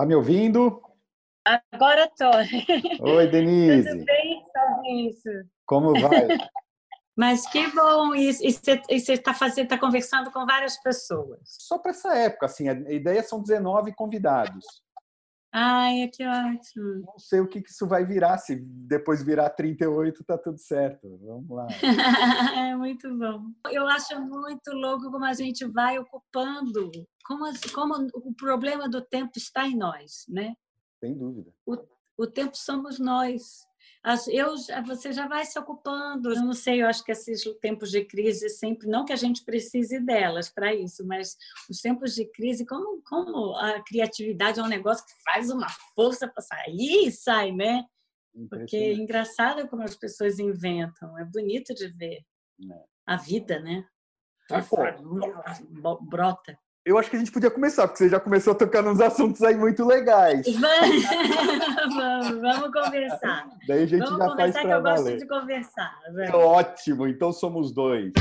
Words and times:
Tá 0.00 0.06
me 0.06 0.14
ouvindo? 0.14 0.80
Agora 1.44 2.10
tô. 2.16 2.30
Oi, 3.04 3.26
Denise. 3.28 3.86
Tudo 3.86 4.04
bem, 4.06 4.46
Fabrício? 4.50 5.32
Como 5.66 5.92
vai? 6.00 6.26
Mas 7.14 7.46
que 7.50 7.66
bom! 7.74 8.14
E 8.14 8.32
você 8.32 9.12
está 9.12 9.34
fazendo, 9.34 9.64
está 9.64 9.76
conversando 9.76 10.30
com 10.30 10.46
várias 10.46 10.82
pessoas? 10.82 11.40
Só 11.44 11.76
para 11.76 11.90
essa 11.90 12.16
época, 12.16 12.46
assim. 12.46 12.66
A 12.70 12.72
ideia 12.90 13.22
são 13.22 13.42
19 13.42 13.92
convidados. 13.92 14.64
Ai, 15.52 16.08
que 16.08 16.24
ótimo. 16.24 17.02
Não 17.04 17.18
sei 17.18 17.40
o 17.40 17.48
que, 17.48 17.58
isso 17.58 17.86
vai 17.86 18.04
virar. 18.04 18.38
Se 18.38 18.54
depois 18.56 19.22
virar 19.22 19.50
38, 19.50 20.22
tá 20.24 20.38
tudo 20.38 20.58
certo. 20.58 21.18
Vamos 21.22 21.50
lá. 21.50 21.66
é 22.70 22.76
muito 22.76 23.12
bom. 23.16 23.46
Eu 23.70 23.86
acho 23.88 24.20
muito 24.20 24.70
louco 24.72 25.10
como 25.10 25.24
a 25.24 25.32
gente 25.32 25.66
vai 25.66 25.98
ocupando, 25.98 26.90
como, 27.24 27.44
como 27.72 27.94
o 28.14 28.34
problema 28.34 28.88
do 28.88 29.00
tempo 29.02 29.32
está 29.36 29.66
em 29.66 29.76
nós, 29.76 30.24
né? 30.28 30.54
Sem 31.00 31.16
dúvida. 31.16 31.50
O, 31.66 31.76
o 32.16 32.26
tempo 32.26 32.56
somos 32.56 33.00
nós. 33.00 33.66
Eu, 34.28 34.54
você 34.86 35.12
já 35.12 35.28
vai 35.28 35.44
se 35.44 35.58
ocupando. 35.58 36.32
Eu 36.32 36.42
não 36.42 36.54
sei, 36.54 36.82
eu 36.82 36.86
acho 36.86 37.04
que 37.04 37.12
esses 37.12 37.42
tempos 37.60 37.90
de 37.90 38.02
crise 38.04 38.48
sempre, 38.48 38.88
não 38.88 39.04
que 39.04 39.12
a 39.12 39.16
gente 39.16 39.44
precise 39.44 40.00
delas 40.00 40.48
para 40.48 40.74
isso, 40.74 41.06
mas 41.06 41.36
os 41.68 41.80
tempos 41.80 42.14
de 42.14 42.24
crise, 42.24 42.64
como, 42.64 43.02
como 43.02 43.54
a 43.56 43.82
criatividade 43.82 44.58
é 44.58 44.62
um 44.62 44.68
negócio 44.68 45.04
que 45.04 45.12
faz 45.22 45.50
uma 45.50 45.68
força 45.94 46.26
para 46.26 46.42
sair 46.42 47.08
e 47.08 47.12
sai, 47.12 47.52
né? 47.52 47.84
Porque 48.48 48.76
é 48.76 48.94
engraçado 48.94 49.68
como 49.68 49.82
as 49.82 49.96
pessoas 49.96 50.38
inventam, 50.38 51.18
é 51.18 51.24
bonito 51.24 51.74
de 51.74 51.88
ver 51.88 52.20
é. 52.70 52.84
a 53.06 53.16
vida, 53.16 53.60
né? 53.60 53.84
Brota. 56.00 56.58
Eu 56.82 56.96
acho 56.96 57.10
que 57.10 57.16
a 57.16 57.18
gente 57.18 57.30
podia 57.30 57.50
começar, 57.50 57.86
porque 57.86 57.98
você 57.98 58.08
já 58.08 58.18
começou 58.18 58.54
a 58.54 58.56
tocar 58.56 58.82
nos 58.82 59.02
assuntos 59.02 59.42
aí 59.42 59.54
muito 59.54 59.84
legais. 59.84 60.46
vamos, 61.94 62.40
vamos 62.40 62.72
conversar. 62.72 63.50
Daí 63.68 63.82
a 63.82 63.86
gente 63.86 64.04
vamos 64.04 64.18
já 64.18 64.26
conversar 64.30 64.52
faz 64.52 64.66
que 64.66 64.72
eu 64.72 64.82
valer. 64.82 65.02
gosto 65.02 65.18
de 65.18 65.28
conversar. 65.28 66.00
É 66.16 66.34
ótimo, 66.34 67.06
então 67.06 67.32
somos 67.32 67.70
dois. 67.70 68.14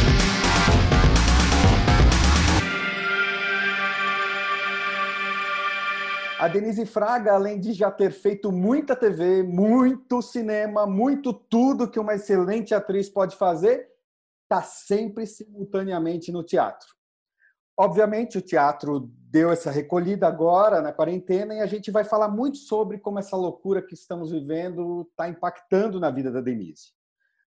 A 6.38 6.48
Denise 6.50 6.86
Fraga, 6.86 7.36
além 7.36 7.62
de 7.62 7.72
já 7.72 7.90
ter 7.90 8.12
feito 8.12 8.52
muita 8.52 8.94
TV, 8.94 9.42
muito 9.42 10.22
cinema, 10.22 10.86
muito 10.86 11.32
tudo 11.32 11.90
que 11.90 12.00
uma 12.00 12.16
excelente 12.16 12.76
atriz 12.76 13.08
pode 13.08 13.38
fazer, 13.38 13.88
está 14.44 14.62
sempre 14.62 15.26
simultaneamente 15.26 16.30
no 16.30 16.44
teatro. 16.44 16.99
Obviamente, 17.82 18.38
o 18.38 18.42
teatro 18.42 19.10
deu 19.32 19.50
essa 19.50 19.72
recolhida 19.72 20.28
agora 20.28 20.82
na 20.82 20.92
quarentena 20.92 21.54
e 21.54 21.62
a 21.62 21.66
gente 21.66 21.90
vai 21.90 22.04
falar 22.04 22.28
muito 22.28 22.58
sobre 22.58 22.98
como 22.98 23.20
essa 23.20 23.38
loucura 23.38 23.82
que 23.82 23.94
estamos 23.94 24.32
vivendo 24.32 25.08
está 25.10 25.30
impactando 25.30 25.98
na 25.98 26.12
vida 26.12 26.30
da 26.30 26.42
Denise. 26.42 26.92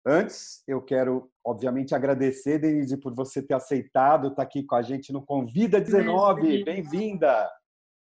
Antes, 0.06 0.64
eu 0.66 0.80
quero, 0.80 1.30
obviamente, 1.44 1.94
agradecer, 1.94 2.58
Denise, 2.58 2.96
por 2.96 3.14
você 3.14 3.42
ter 3.42 3.52
aceitado 3.52 4.28
estar 4.28 4.42
aqui 4.42 4.62
com 4.62 4.74
a 4.74 4.80
gente 4.80 5.12
no 5.12 5.22
Convida 5.22 5.78
19. 5.78 6.64
Bem-vinda! 6.64 7.50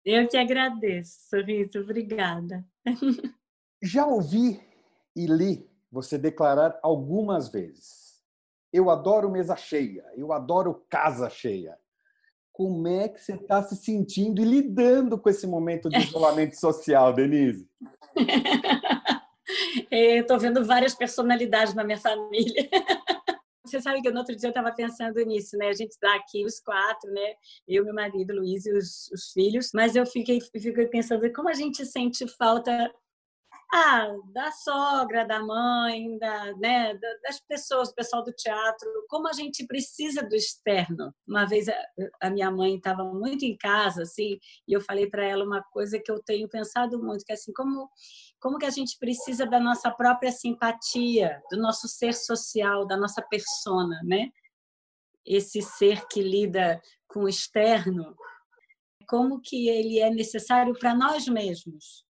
Eu 0.05 0.27
te 0.27 0.37
agradeço, 0.37 1.21
Sorriso. 1.31 1.79
Obrigada. 1.79 2.67
Já 3.81 4.05
ouvi 4.05 4.61
e 5.15 5.25
li 5.25 5.71
você 5.89 6.19
declarar 6.19 6.81
algumas 6.83 7.49
vezes: 7.49 8.25
Eu 8.73 8.91
adoro 8.91 9.31
mesa 9.31 9.55
cheia, 9.55 10.05
eu 10.17 10.33
adoro 10.33 10.85
casa 10.91 11.31
cheia 11.31 11.79
como 12.59 12.89
é 12.89 13.09
que 13.09 13.23
você 13.23 13.35
está 13.35 13.63
se 13.63 13.77
sentindo 13.77 14.43
e 14.43 14.45
lidando 14.45 15.17
com 15.17 15.31
esse 15.31 15.47
momento 15.47 15.89
de 15.89 15.97
isolamento 15.97 16.57
social, 16.59 17.13
Denise? 17.13 17.69
Estou 19.89 20.41
vendo 20.41 20.65
várias 20.65 20.93
personalidades 20.93 21.73
na 21.73 21.85
minha 21.85 21.99
família. 21.99 22.69
Você 23.65 23.83
sabe 23.83 24.01
que 24.01 24.11
no 24.11 24.21
outro 24.21 24.35
dia 24.35 24.49
eu 24.49 24.51
estava 24.51 24.73
pensando 24.73 25.21
nisso, 25.27 25.55
né? 25.59 25.69
A 25.69 25.75
gente 25.75 25.91
está 25.91 26.17
aqui, 26.17 26.43
os 26.43 26.59
quatro, 26.59 27.11
né? 27.13 27.35
Eu, 27.67 27.85
meu 27.85 27.93
marido, 27.93 28.35
Luiz 28.35 28.65
e 28.65 28.73
os, 28.73 29.11
os 29.13 29.31
filhos. 29.31 29.73
Mas 29.75 29.95
eu 29.95 30.07
fiquei, 30.07 30.41
fiquei 30.41 30.87
pensando 30.87 31.31
como 31.35 31.51
a 31.51 31.53
gente 31.53 31.85
sente 31.85 32.27
falta 32.39 32.91
ah, 33.73 34.09
da 34.33 34.51
sogra, 34.51 35.27
da 35.27 35.41
mãe, 35.41 36.17
da, 36.19 36.57
né, 36.57 36.95
das 37.23 37.39
pessoas, 37.41 37.91
do 37.91 37.95
pessoal 37.95 38.25
do 38.25 38.33
teatro, 38.33 38.89
como 39.09 39.29
a 39.29 39.33
gente 39.33 39.67
precisa 39.67 40.23
do 40.23 40.35
externo. 40.35 41.15
Uma 41.27 41.47
vez 41.47 41.69
a, 41.69 41.75
a 42.23 42.31
minha 42.31 42.51
mãe 42.51 42.77
estava 42.77 43.05
muito 43.05 43.45
em 43.45 43.57
casa, 43.59 44.03
assim, 44.03 44.39
e 44.67 44.73
eu 44.73 44.81
falei 44.81 45.09
para 45.09 45.25
ela 45.25 45.45
uma 45.45 45.63
coisa 45.63 46.01
que 46.03 46.11
eu 46.11 46.23
tenho 46.23 46.49
pensado 46.49 46.99
muito, 47.03 47.25
que 47.25 47.33
é 47.33 47.35
assim, 47.35 47.53
como 47.53 47.89
como 48.41 48.57
que 48.57 48.67
a 48.67 48.71
gente 48.71 48.97
precisa 48.99 49.45
da 49.45 49.59
nossa 49.59 49.91
própria 49.91 50.31
simpatia, 50.31 51.43
do 51.51 51.59
nosso 51.59 51.89
ser 51.89 52.15
social, 52.15 52.87
da 52.87 52.97
nossa 52.97 53.21
persona, 53.21 54.01
né? 54.05 54.31
Esse 55.27 55.61
ser 55.61 56.07
que 56.07 56.23
lida 56.23 56.81
com 57.09 57.25
o 57.25 57.29
externo, 57.29 58.17
como 59.09 59.41
que 59.41 59.69
ele 59.69 59.99
é 59.99 60.09
necessário 60.09 60.73
para 60.79 60.95
nós 60.95 61.27
mesmos 61.27 62.08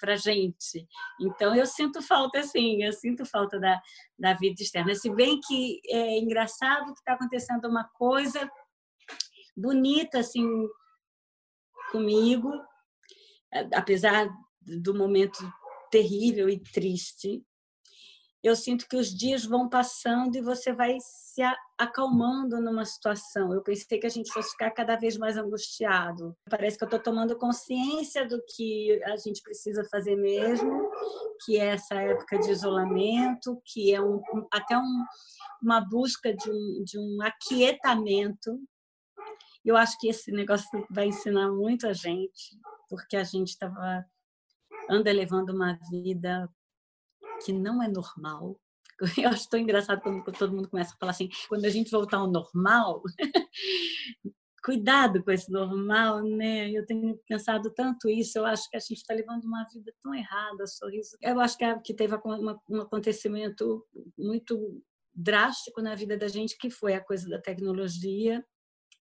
para 0.00 0.16
gente. 0.16 0.86
Então 1.20 1.54
eu 1.54 1.66
sinto 1.66 2.00
falta, 2.02 2.40
assim, 2.40 2.82
eu 2.82 2.92
sinto 2.92 3.24
falta 3.26 3.58
da, 3.60 3.80
da 4.18 4.34
vida 4.34 4.62
externa. 4.62 4.94
Se 4.94 5.10
bem 5.10 5.40
que 5.40 5.80
é 5.86 6.18
engraçado 6.18 6.92
que 6.92 7.00
está 7.00 7.12
acontecendo 7.12 7.68
uma 7.68 7.84
coisa 7.94 8.50
bonita 9.56 10.20
assim 10.20 10.46
comigo, 11.90 12.50
apesar 13.74 14.28
do 14.60 14.94
momento 14.94 15.38
terrível 15.90 16.48
e 16.48 16.58
triste 16.58 17.44
eu 18.42 18.56
sinto 18.56 18.88
que 18.88 18.96
os 18.96 19.08
dias 19.14 19.44
vão 19.44 19.68
passando 19.68 20.34
e 20.36 20.40
você 20.40 20.72
vai 20.72 20.96
se 21.00 21.42
acalmando 21.78 22.60
numa 22.60 22.86
situação. 22.86 23.52
Eu 23.52 23.62
pensei 23.62 23.98
que 23.98 24.06
a 24.06 24.10
gente 24.10 24.32
fosse 24.32 24.50
ficar 24.52 24.70
cada 24.70 24.96
vez 24.96 25.18
mais 25.18 25.36
angustiado. 25.36 26.34
Parece 26.48 26.78
que 26.78 26.84
eu 26.84 26.86
estou 26.86 27.00
tomando 27.00 27.36
consciência 27.36 28.26
do 28.26 28.42
que 28.54 28.98
a 29.04 29.16
gente 29.16 29.42
precisa 29.42 29.84
fazer 29.90 30.16
mesmo, 30.16 30.90
que 31.44 31.58
é 31.58 31.66
essa 31.66 31.96
época 31.96 32.38
de 32.38 32.50
isolamento, 32.50 33.60
que 33.64 33.94
é 33.94 34.00
um, 34.00 34.22
até 34.50 34.76
um, 34.76 35.04
uma 35.62 35.80
busca 35.82 36.34
de 36.34 36.50
um, 36.50 36.84
de 36.84 36.98
um 36.98 37.18
aquietamento. 37.22 38.58
Eu 39.62 39.76
acho 39.76 39.98
que 39.98 40.08
esse 40.08 40.32
negócio 40.32 40.66
vai 40.90 41.08
ensinar 41.08 41.50
muito 41.52 41.86
a 41.86 41.92
gente, 41.92 42.58
porque 42.88 43.16
a 43.16 43.24
gente 43.24 43.48
estava 43.48 44.02
anda 44.88 45.12
levando 45.12 45.50
uma 45.50 45.78
vida 45.90 46.48
que 47.44 47.52
não 47.52 47.82
é 47.82 47.88
normal. 47.88 48.58
Eu 49.18 49.30
acho 49.30 49.48
tão 49.48 49.58
engraçado 49.58 50.00
quando 50.00 50.22
todo 50.32 50.54
mundo 50.54 50.68
começa 50.68 50.94
a 50.94 50.96
falar 50.98 51.12
assim, 51.12 51.28
quando 51.48 51.64
a 51.64 51.70
gente 51.70 51.90
voltar 51.90 52.18
ao 52.18 52.30
normal, 52.30 53.02
cuidado 54.62 55.24
com 55.24 55.30
esse 55.30 55.50
normal, 55.50 56.22
né? 56.22 56.70
Eu 56.70 56.84
tenho 56.84 57.18
pensado 57.26 57.72
tanto 57.74 58.08
isso, 58.08 58.38
eu 58.38 58.44
acho 58.44 58.68
que 58.68 58.76
a 58.76 58.80
gente 58.80 58.98
está 58.98 59.14
levando 59.14 59.44
uma 59.44 59.66
vida 59.72 59.92
tão 60.02 60.14
errada, 60.14 60.66
sorriso. 60.66 61.16
Eu 61.20 61.40
acho 61.40 61.56
que, 61.56 61.64
é, 61.64 61.78
teve 61.96 62.14
um 62.68 62.80
acontecimento 62.80 63.86
muito 64.18 64.82
drástico 65.14 65.80
na 65.82 65.94
vida 65.94 66.16
da 66.16 66.28
gente, 66.28 66.56
que 66.58 66.70
foi 66.70 66.94
a 66.94 67.00
coisa 67.00 67.28
da 67.28 67.40
tecnologia, 67.40 68.44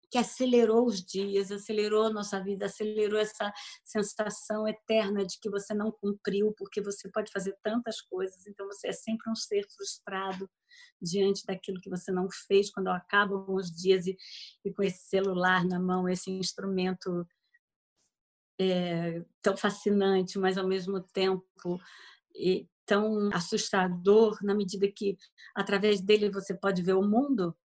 que 0.09 0.17
acelerou 0.17 0.85
os 0.85 1.03
dias, 1.03 1.51
acelerou 1.51 2.07
a 2.07 2.09
nossa 2.09 2.43
vida, 2.43 2.65
acelerou 2.65 3.19
essa 3.19 3.51
sensação 3.83 4.67
eterna 4.67 5.25
de 5.25 5.39
que 5.39 5.49
você 5.49 5.73
não 5.73 5.91
cumpriu, 5.91 6.53
porque 6.57 6.81
você 6.81 7.09
pode 7.11 7.31
fazer 7.31 7.55
tantas 7.61 8.01
coisas, 8.01 8.47
então 8.47 8.65
você 8.67 8.87
é 8.87 8.91
sempre 8.91 9.29
um 9.29 9.35
ser 9.35 9.67
frustrado 9.75 10.49
diante 11.01 11.45
daquilo 11.45 11.79
que 11.79 11.89
você 11.89 12.11
não 12.11 12.27
fez 12.47 12.71
quando 12.71 12.87
acabam 12.87 13.45
os 13.49 13.69
dias 13.71 14.07
e, 14.07 14.17
e 14.65 14.73
com 14.73 14.83
esse 14.83 15.07
celular 15.07 15.65
na 15.65 15.79
mão, 15.79 16.09
esse 16.09 16.31
instrumento 16.31 17.25
é, 18.59 19.23
tão 19.41 19.55
fascinante, 19.55 20.37
mas 20.37 20.57
ao 20.57 20.67
mesmo 20.67 20.99
tempo 21.01 21.79
tão 22.85 23.29
assustador 23.33 24.37
na 24.41 24.55
medida 24.55 24.91
que 24.91 25.15
através 25.55 26.01
dele 26.01 26.31
você 26.31 26.55
pode 26.55 26.81
ver 26.81 26.93
o 26.93 27.07
mundo 27.07 27.55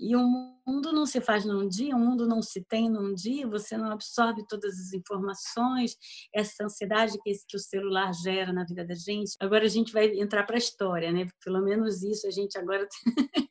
e 0.00 0.16
o 0.16 0.22
mundo 0.66 0.92
não 0.92 1.04
se 1.04 1.20
faz 1.20 1.44
num 1.44 1.68
dia, 1.68 1.94
o 1.94 1.98
mundo 1.98 2.26
não 2.26 2.40
se 2.40 2.64
tem 2.64 2.88
num 2.88 3.14
dia, 3.14 3.46
você 3.46 3.76
não 3.76 3.90
absorve 3.90 4.46
todas 4.48 4.78
as 4.78 4.92
informações, 4.92 5.96
essa 6.34 6.64
ansiedade 6.64 7.18
que, 7.22 7.32
que 7.46 7.56
o 7.56 7.60
celular 7.60 8.12
gera 8.14 8.52
na 8.52 8.64
vida 8.64 8.84
da 8.84 8.94
gente. 8.94 9.36
Agora 9.38 9.64
a 9.64 9.68
gente 9.68 9.92
vai 9.92 10.06
entrar 10.18 10.44
para 10.44 10.56
a 10.56 10.58
história, 10.58 11.12
né? 11.12 11.26
Pelo 11.44 11.62
menos 11.62 12.02
isso 12.02 12.26
a 12.26 12.30
gente 12.30 12.56
agora 12.56 12.88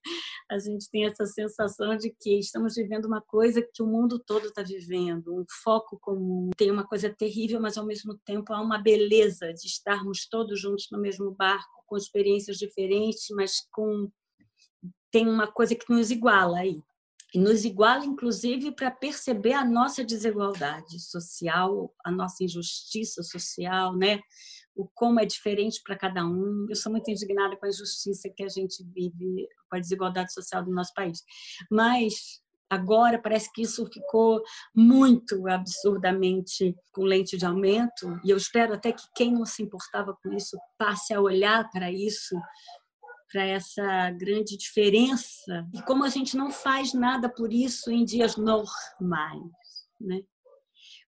a 0.49 0.57
gente 0.57 0.89
tem 0.89 1.05
essa 1.05 1.25
sensação 1.25 1.95
de 1.95 2.09
que 2.19 2.39
estamos 2.39 2.73
vivendo 2.75 3.05
uma 3.05 3.21
coisa 3.21 3.61
que 3.61 3.83
o 3.83 3.87
mundo 3.87 4.17
todo 4.17 4.47
está 4.47 4.63
vivendo, 4.63 5.35
um 5.35 5.45
foco 5.63 5.99
comum. 6.01 6.49
Tem 6.57 6.71
uma 6.71 6.87
coisa 6.87 7.13
terrível, 7.13 7.61
mas 7.61 7.77
ao 7.77 7.85
mesmo 7.85 8.17
tempo 8.25 8.51
há 8.53 8.61
uma 8.61 8.79
beleza 8.79 9.53
de 9.53 9.67
estarmos 9.67 10.27
todos 10.27 10.59
juntos 10.59 10.87
no 10.91 10.99
mesmo 10.99 11.31
barco, 11.31 11.83
com 11.85 11.95
experiências 11.95 12.57
diferentes, 12.57 13.27
mas 13.31 13.67
com 13.71 14.09
tem 15.11 15.27
uma 15.27 15.47
coisa 15.47 15.75
que 15.75 15.91
nos 15.91 16.11
iguala 16.11 16.59
aí, 16.59 16.81
e 17.33 17.39
nos 17.39 17.63
iguala, 17.63 18.05
inclusive, 18.05 18.71
para 18.71 18.89
perceber 18.89 19.53
a 19.53 19.63
nossa 19.63 20.03
desigualdade 20.03 20.99
social, 20.99 21.93
a 22.03 22.11
nossa 22.11 22.43
injustiça 22.43 23.21
social, 23.21 23.95
né? 23.95 24.19
o 24.79 24.87
como 24.95 25.19
é 25.19 25.25
diferente 25.25 25.81
para 25.83 25.97
cada 25.97 26.25
um. 26.25 26.65
Eu 26.69 26.75
sou 26.75 26.91
muito 26.91 27.11
indignada 27.11 27.57
com 27.57 27.65
a 27.65 27.69
injustiça 27.69 28.29
que 28.29 28.43
a 28.43 28.47
gente 28.47 28.81
vive, 28.83 29.47
com 29.69 29.75
a 29.75 29.79
desigualdade 29.79 30.33
social 30.33 30.63
do 30.63 30.71
nosso 30.71 30.93
país. 30.93 31.21
Mas 31.69 32.41
agora 32.69 33.21
parece 33.21 33.51
que 33.51 33.63
isso 33.63 33.85
ficou 33.87 34.41
muito 34.73 35.47
absurdamente 35.49 36.73
com 36.93 37.03
lente 37.03 37.35
de 37.35 37.45
aumento, 37.45 38.19
e 38.23 38.29
eu 38.29 38.37
espero 38.37 38.73
até 38.73 38.91
que 38.91 39.03
quem 39.15 39.33
não 39.33 39.45
se 39.45 39.61
importava 39.63 40.17
com 40.23 40.31
isso 40.33 40.57
passe 40.77 41.13
a 41.13 41.19
olhar 41.19 41.69
para 41.71 41.91
isso 41.91 42.39
para 43.31 43.43
essa 43.45 44.09
grande 44.11 44.57
diferença 44.57 45.67
e 45.73 45.81
como 45.83 46.03
a 46.03 46.09
gente 46.09 46.35
não 46.35 46.51
faz 46.51 46.93
nada 46.93 47.29
por 47.29 47.53
isso 47.53 47.91
em 47.91 48.03
dias 48.03 48.35
normais, 48.35 49.51
né? 49.99 50.23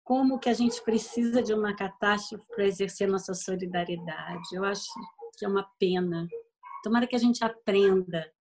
Como 0.02 0.38
que 0.38 0.48
a 0.48 0.54
gente 0.54 0.82
precisa 0.82 1.42
de 1.42 1.52
uma 1.52 1.74
catástrofe 1.74 2.46
para 2.54 2.64
exercer 2.64 3.08
nossa 3.08 3.34
solidariedade? 3.34 4.54
Eu 4.54 4.64
acho 4.64 4.86
que 5.36 5.44
é 5.44 5.48
uma 5.48 5.68
pena. 5.80 6.28
Tomara 6.82 7.08
que 7.08 7.16
a 7.16 7.18
gente 7.18 7.44
aprenda 7.44 8.32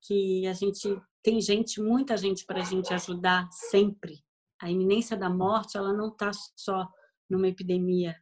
que 0.00 0.46
a 0.46 0.54
gente 0.54 1.00
tem 1.22 1.40
gente, 1.40 1.80
muita 1.80 2.16
gente 2.16 2.44
para 2.46 2.60
a 2.60 2.64
gente 2.64 2.92
ajudar 2.92 3.48
sempre. 3.50 4.24
A 4.60 4.70
iminência 4.70 5.16
da 5.16 5.28
morte, 5.28 5.76
ela 5.76 5.92
não 5.92 6.08
está 6.08 6.30
só 6.56 6.88
numa 7.28 7.48
epidemia, 7.48 8.16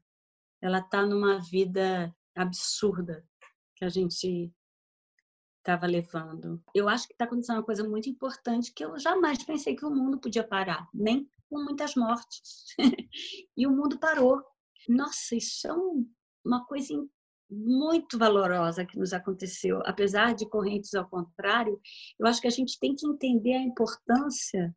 ela 0.60 0.78
está 0.78 1.06
numa 1.06 1.38
vida 1.38 2.14
absurda 2.34 3.24
que 3.76 3.84
a 3.84 3.88
gente 3.88 4.52
estava 5.62 5.86
levando. 5.86 6.62
Eu 6.74 6.88
acho 6.88 7.06
que 7.06 7.14
está 7.14 7.24
acontecendo 7.24 7.56
uma 7.56 7.62
coisa 7.62 7.88
muito 7.88 8.08
importante 8.08 8.72
que 8.74 8.84
eu 8.84 8.98
jamais 8.98 9.42
pensei 9.44 9.74
que 9.74 9.86
o 9.86 9.90
mundo 9.90 10.18
podia 10.18 10.44
parar, 10.44 10.88
nem 10.92 11.30
com 11.48 11.62
muitas 11.62 11.94
mortes. 11.94 12.66
e 13.56 13.66
o 13.66 13.70
mundo 13.70 13.98
parou. 13.98 14.42
Nossa, 14.88 15.36
isso 15.36 15.68
é 15.68 15.72
uma 16.44 16.66
coisa 16.66 16.94
muito 17.48 18.18
valorosa 18.18 18.84
que 18.84 18.98
nos 18.98 19.12
aconteceu, 19.12 19.80
apesar 19.84 20.34
de 20.34 20.48
correntes 20.48 20.94
ao 20.94 21.08
contrário. 21.08 21.80
Eu 22.18 22.26
acho 22.26 22.40
que 22.40 22.48
a 22.48 22.50
gente 22.50 22.78
tem 22.80 22.94
que 22.94 23.06
entender 23.06 23.54
a 23.54 23.62
importância 23.62 24.74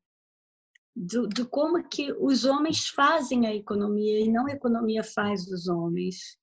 do, 0.95 1.27
do 1.27 1.47
como 1.49 1.83
que 1.89 2.13
os 2.13 2.45
homens 2.45 2.87
fazem 2.89 3.47
a 3.47 3.55
economia 3.55 4.19
e 4.19 4.31
não 4.31 4.45
a 4.45 4.51
economia 4.51 5.03
faz 5.03 5.47
os 5.47 5.67
homens 5.67 6.37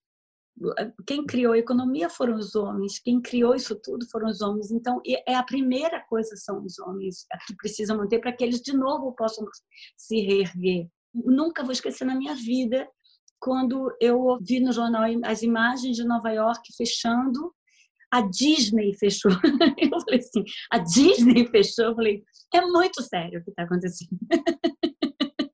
quem 1.06 1.24
criou 1.24 1.54
a 1.54 1.58
economia 1.58 2.08
foram 2.08 2.36
os 2.36 2.54
homens, 2.54 2.98
quem 2.98 3.20
criou 3.20 3.54
isso 3.54 3.74
tudo 3.82 4.06
foram 4.10 4.28
os 4.28 4.40
homens. 4.40 4.70
Então, 4.70 5.00
é 5.26 5.34
a 5.34 5.42
primeira 5.42 6.00
coisa 6.08 6.36
são 6.36 6.64
os 6.64 6.78
homens 6.78 7.26
que 7.46 7.56
precisam 7.56 7.96
manter 7.96 8.20
para 8.20 8.32
que 8.32 8.44
eles 8.44 8.60
de 8.60 8.72
novo 8.76 9.12
possam 9.12 9.46
se 9.96 10.20
reerguer. 10.20 10.88
Nunca 11.14 11.62
vou 11.62 11.72
esquecer 11.72 12.04
na 12.04 12.14
minha 12.14 12.34
vida 12.34 12.88
quando 13.40 13.94
eu 14.00 14.38
vi 14.40 14.60
no 14.60 14.72
jornal 14.72 15.02
as 15.24 15.42
imagens 15.42 15.96
de 15.96 16.04
Nova 16.04 16.30
York 16.30 16.62
fechando, 16.76 17.52
a 18.12 18.20
Disney 18.20 18.94
fechou. 18.94 19.32
Eu 19.78 20.00
falei 20.00 20.20
assim, 20.20 20.44
a 20.70 20.78
Disney 20.78 21.46
fechou. 21.48 21.86
Eu 21.86 21.94
falei, 21.94 22.22
é 22.54 22.60
muito 22.60 23.02
sério 23.02 23.40
o 23.40 23.42
que 23.44 23.50
está 23.50 23.62
acontecendo. 23.64 24.10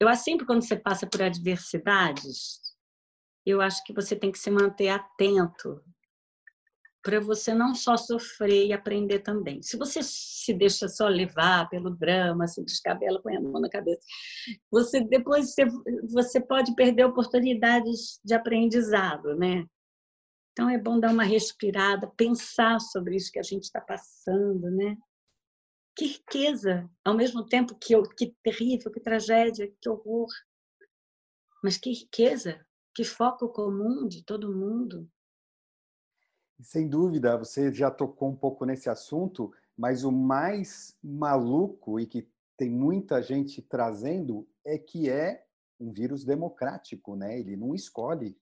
Eu 0.00 0.08
acho 0.08 0.22
sempre 0.22 0.46
quando 0.46 0.62
você 0.62 0.76
passa 0.76 1.06
por 1.06 1.20
adversidades, 1.20 2.69
eu 3.46 3.60
acho 3.60 3.82
que 3.84 3.92
você 3.92 4.14
tem 4.14 4.30
que 4.30 4.38
se 4.38 4.50
manter 4.50 4.88
atento 4.88 5.82
para 7.02 7.18
você 7.18 7.54
não 7.54 7.74
só 7.74 7.96
sofrer 7.96 8.66
e 8.66 8.72
aprender 8.72 9.20
também. 9.20 9.62
Se 9.62 9.76
você 9.76 10.00
se 10.02 10.52
deixa 10.52 10.86
só 10.88 11.08
levar 11.08 11.68
pelo 11.70 11.90
drama, 11.90 12.46
se 12.46 12.62
descabela, 12.62 13.22
põe 13.22 13.36
a 13.36 13.40
mão 13.40 13.60
na 13.60 13.70
cabeça, 13.70 14.02
você 14.70 15.00
depois 15.00 15.54
você, 15.54 15.64
você 16.10 16.40
pode 16.40 16.74
perder 16.74 17.04
oportunidades 17.04 18.20
de 18.22 18.34
aprendizado, 18.34 19.34
né? 19.36 19.64
Então 20.52 20.68
é 20.68 20.76
bom 20.76 21.00
dar 21.00 21.12
uma 21.12 21.24
respirada, 21.24 22.12
pensar 22.16 22.78
sobre 22.80 23.16
isso 23.16 23.32
que 23.32 23.38
a 23.38 23.42
gente 23.42 23.64
está 23.64 23.80
passando, 23.80 24.70
né? 24.70 24.96
Que 25.96 26.06
riqueza, 26.06 26.88
ao 27.04 27.14
mesmo 27.14 27.46
tempo 27.46 27.74
que, 27.76 27.94
que 28.16 28.34
terrível, 28.42 28.90
que 28.92 29.00
tragédia, 29.00 29.72
que 29.80 29.88
horror. 29.88 30.28
Mas 31.62 31.76
que 31.76 31.90
riqueza 31.90 32.64
que 32.94 33.04
foco 33.04 33.48
comum 33.48 34.06
de 34.06 34.22
todo 34.24 34.54
mundo. 34.54 35.08
Sem 36.62 36.88
dúvida, 36.88 37.38
você 37.38 37.72
já 37.72 37.90
tocou 37.90 38.28
um 38.28 38.36
pouco 38.36 38.64
nesse 38.64 38.90
assunto, 38.90 39.52
mas 39.76 40.04
o 40.04 40.12
mais 40.12 40.96
maluco 41.02 41.98
e 41.98 42.06
que 42.06 42.28
tem 42.56 42.70
muita 42.70 43.22
gente 43.22 43.62
trazendo 43.62 44.46
é 44.64 44.76
que 44.76 45.08
é 45.08 45.46
um 45.78 45.90
vírus 45.90 46.24
democrático, 46.24 47.16
né? 47.16 47.40
Ele 47.40 47.56
não 47.56 47.74
escolhe 47.74 48.38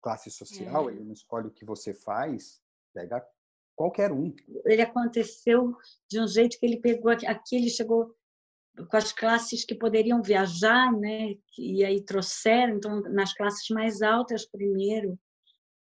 classe 0.00 0.30
social, 0.30 0.88
é. 0.88 0.92
ele 0.92 1.04
não 1.04 1.12
escolhe 1.12 1.48
o 1.48 1.50
que 1.50 1.64
você 1.64 1.92
faz, 1.92 2.62
pega 2.94 3.26
qualquer 3.74 4.12
um. 4.12 4.32
Ele 4.64 4.82
aconteceu 4.82 5.76
de 6.08 6.20
um 6.20 6.28
jeito 6.28 6.58
que 6.58 6.66
ele 6.66 6.80
pegou 6.80 7.10
aqui, 7.10 7.56
ele 7.56 7.68
chegou 7.68 8.14
com 8.86 8.96
as 8.96 9.12
classes 9.12 9.64
que 9.64 9.74
poderiam 9.74 10.22
viajar, 10.22 10.92
né? 10.92 11.34
E 11.58 11.84
aí 11.84 12.04
trouxeram, 12.04 12.76
então, 12.76 13.00
nas 13.02 13.32
classes 13.32 13.68
mais 13.70 14.02
altas 14.02 14.46
primeiro. 14.46 15.18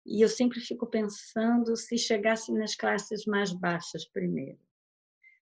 E 0.06 0.22
eu 0.22 0.30
sempre 0.30 0.60
fico 0.60 0.86
pensando 0.86 1.76
se 1.78 1.98
chegasse 1.98 2.52
nas 2.52 2.76
classes 2.76 3.26
mais 3.26 3.54
baixas 3.54 4.06
primeiro. 4.06 4.60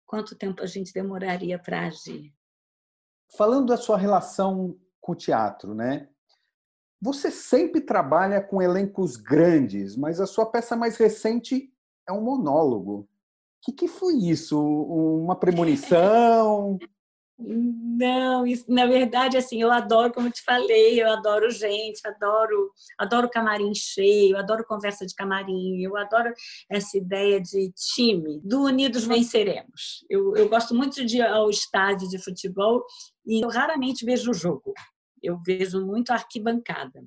Quanto 0.06 0.36
tempo 0.36 0.62
a 0.62 0.66
gente 0.66 0.94
demoraria 0.94 1.58
para 1.58 1.88
agir? 1.88 2.34
Falando 3.38 3.68
da 3.68 3.78
sua 3.78 3.98
relação 3.98 4.78
com 5.00 5.14
o 5.14 5.16
teatro, 5.16 5.74
né? 5.74 6.10
Você 7.02 7.32
sempre 7.32 7.82
trabalha 7.82 8.42
com 8.42 8.62
elencos 8.62 9.16
grandes, 9.16 9.96
mas 9.96 10.20
a 10.20 10.28
sua 10.28 10.46
peça 10.46 10.76
mais 10.76 10.98
recente 10.98 11.74
é 12.08 12.12
um 12.12 12.22
monólogo. 12.22 13.00
O 13.00 13.08
que, 13.64 13.72
que 13.72 13.88
foi 13.88 14.16
isso? 14.16 14.60
Uma 14.60 15.36
premonição? 15.36 16.78
Não, 17.44 18.46
isso, 18.46 18.66
na 18.68 18.86
verdade, 18.86 19.36
assim, 19.36 19.62
eu 19.62 19.72
adoro, 19.72 20.14
como 20.14 20.28
eu 20.28 20.32
te 20.32 20.44
falei, 20.44 21.02
eu 21.02 21.10
adoro 21.12 21.50
gente, 21.50 22.00
adoro, 22.06 22.72
adoro 22.98 23.30
camarim 23.30 23.74
cheio, 23.74 24.38
adoro 24.38 24.64
conversa 24.66 25.06
de 25.06 25.16
camarim, 25.16 25.82
eu 25.82 25.98
adoro 25.98 26.32
essa 26.70 26.98
ideia 26.98 27.42
de 27.42 27.72
time, 27.96 28.40
do 28.44 28.64
Unidos 28.64 29.06
Venceremos. 29.06 30.06
Eu, 30.10 30.36
eu 30.36 30.48
gosto 30.48 30.76
muito 30.76 31.04
de 31.04 31.18
ir 31.18 31.22
ao 31.22 31.50
estádio 31.50 32.08
de 32.10 32.24
futebol 32.24 32.86
e 33.26 33.44
eu 33.44 33.50
raramente 33.50 34.06
vejo 34.06 34.32
o 34.32 34.36
jogo. 34.36 34.74
Eu 35.22 35.40
vejo 35.46 35.86
muito 35.86 36.12
arquibancada. 36.12 37.04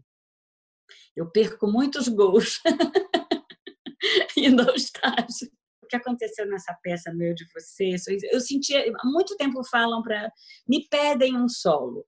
Eu 1.14 1.30
perco 1.30 1.66
muitos 1.66 2.09
gols 2.09 2.61
indo 4.37 4.68
ao 4.68 4.75
estádio 4.75 5.50
o 5.85 5.87
que 5.87 5.97
aconteceu 5.97 6.47
nessa 6.47 6.76
peça 6.83 7.12
meu 7.12 7.35
de 7.35 7.45
você? 7.53 7.97
Eu 8.33 8.41
sentia, 8.41 8.85
há 8.99 9.07
muito 9.07 9.37
tempo 9.37 9.62
falam 9.64 10.03
para 10.03 10.31
me 10.69 10.87
pedem 10.88 11.37
um 11.37 11.49
solo. 11.49 12.05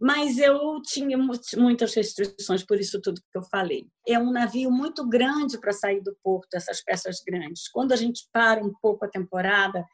Mas 0.00 0.38
eu 0.38 0.80
tinha 0.82 1.16
muitas 1.56 1.94
restrições 1.94 2.62
por 2.62 2.78
isso 2.78 3.00
tudo 3.00 3.20
que 3.32 3.38
eu 3.38 3.42
falei. 3.44 3.86
É 4.06 4.18
um 4.18 4.30
navio 4.30 4.70
muito 4.70 5.08
grande 5.08 5.58
para 5.58 5.72
sair 5.72 6.02
do 6.02 6.14
porto, 6.22 6.54
essas 6.54 6.82
peças 6.82 7.16
grandes. 7.26 7.68
Quando 7.70 7.92
a 7.92 7.96
gente 7.96 8.28
para 8.32 8.62
um 8.62 8.72
pouco 8.80 9.04
a 9.04 9.08
temporada, 9.08 9.84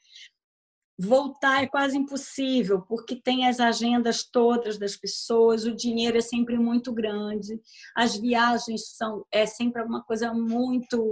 voltar 0.98 1.62
é 1.62 1.66
quase 1.66 1.96
impossível, 1.96 2.82
porque 2.82 3.16
tem 3.16 3.48
as 3.48 3.58
agendas 3.58 4.22
todas 4.30 4.78
das 4.78 4.96
pessoas, 4.96 5.64
o 5.64 5.74
dinheiro 5.74 6.18
é 6.18 6.20
sempre 6.20 6.58
muito 6.58 6.92
grande, 6.92 7.58
as 7.96 8.16
viagens 8.16 8.96
são 8.96 9.24
é 9.32 9.46
sempre 9.46 9.80
alguma 9.80 10.04
coisa 10.04 10.34
muito 10.34 11.10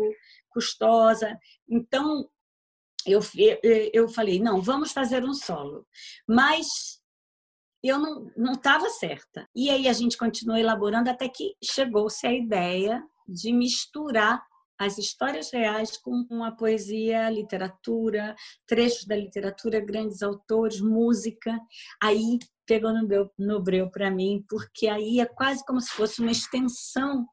custosa. 0.58 1.38
Então, 1.68 2.28
eu, 3.06 3.20
eu 3.92 4.08
falei, 4.08 4.40
não, 4.40 4.60
vamos 4.60 4.92
fazer 4.92 5.24
um 5.24 5.32
solo. 5.32 5.86
Mas 6.28 6.66
eu 7.82 7.98
não 8.36 8.52
estava 8.52 8.90
certa. 8.90 9.48
E 9.54 9.70
aí 9.70 9.86
a 9.86 9.92
gente 9.92 10.18
continuou 10.18 10.58
elaborando 10.58 11.08
até 11.08 11.28
que 11.28 11.54
chegou-se 11.62 12.26
a 12.26 12.32
ideia 12.32 13.02
de 13.26 13.52
misturar 13.52 14.42
as 14.80 14.96
histórias 14.96 15.50
reais 15.52 15.96
com 15.96 16.44
a 16.44 16.52
poesia, 16.52 17.28
literatura, 17.30 18.34
trechos 18.66 19.04
da 19.06 19.16
literatura, 19.16 19.80
grandes 19.80 20.22
autores, 20.22 20.80
música. 20.80 21.58
Aí 22.00 22.38
pegou 22.64 22.92
no, 22.92 23.06
meu, 23.06 23.30
no 23.36 23.60
breu 23.60 23.90
para 23.90 24.10
mim, 24.10 24.44
porque 24.48 24.86
aí 24.86 25.20
é 25.20 25.26
quase 25.26 25.64
como 25.64 25.80
se 25.80 25.90
fosse 25.90 26.20
uma 26.20 26.30
extensão 26.30 27.26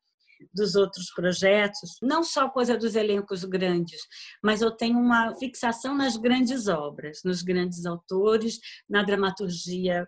dos 0.54 0.76
outros 0.76 1.12
projetos, 1.14 1.98
não 2.02 2.24
só 2.24 2.50
coisa 2.50 2.78
dos 2.78 2.96
elencos 2.96 3.44
grandes, 3.44 4.02
mas 4.44 4.62
eu 4.62 4.72
tenho 4.72 4.98
uma 4.98 5.34
fixação 5.36 5.96
nas 5.96 6.18
grandes 6.18 6.68
obras, 6.68 7.20
nos 7.24 7.42
grandes 7.42 7.86
autores, 7.86 8.60
na 8.90 9.04
dramaturgia 9.04 10.08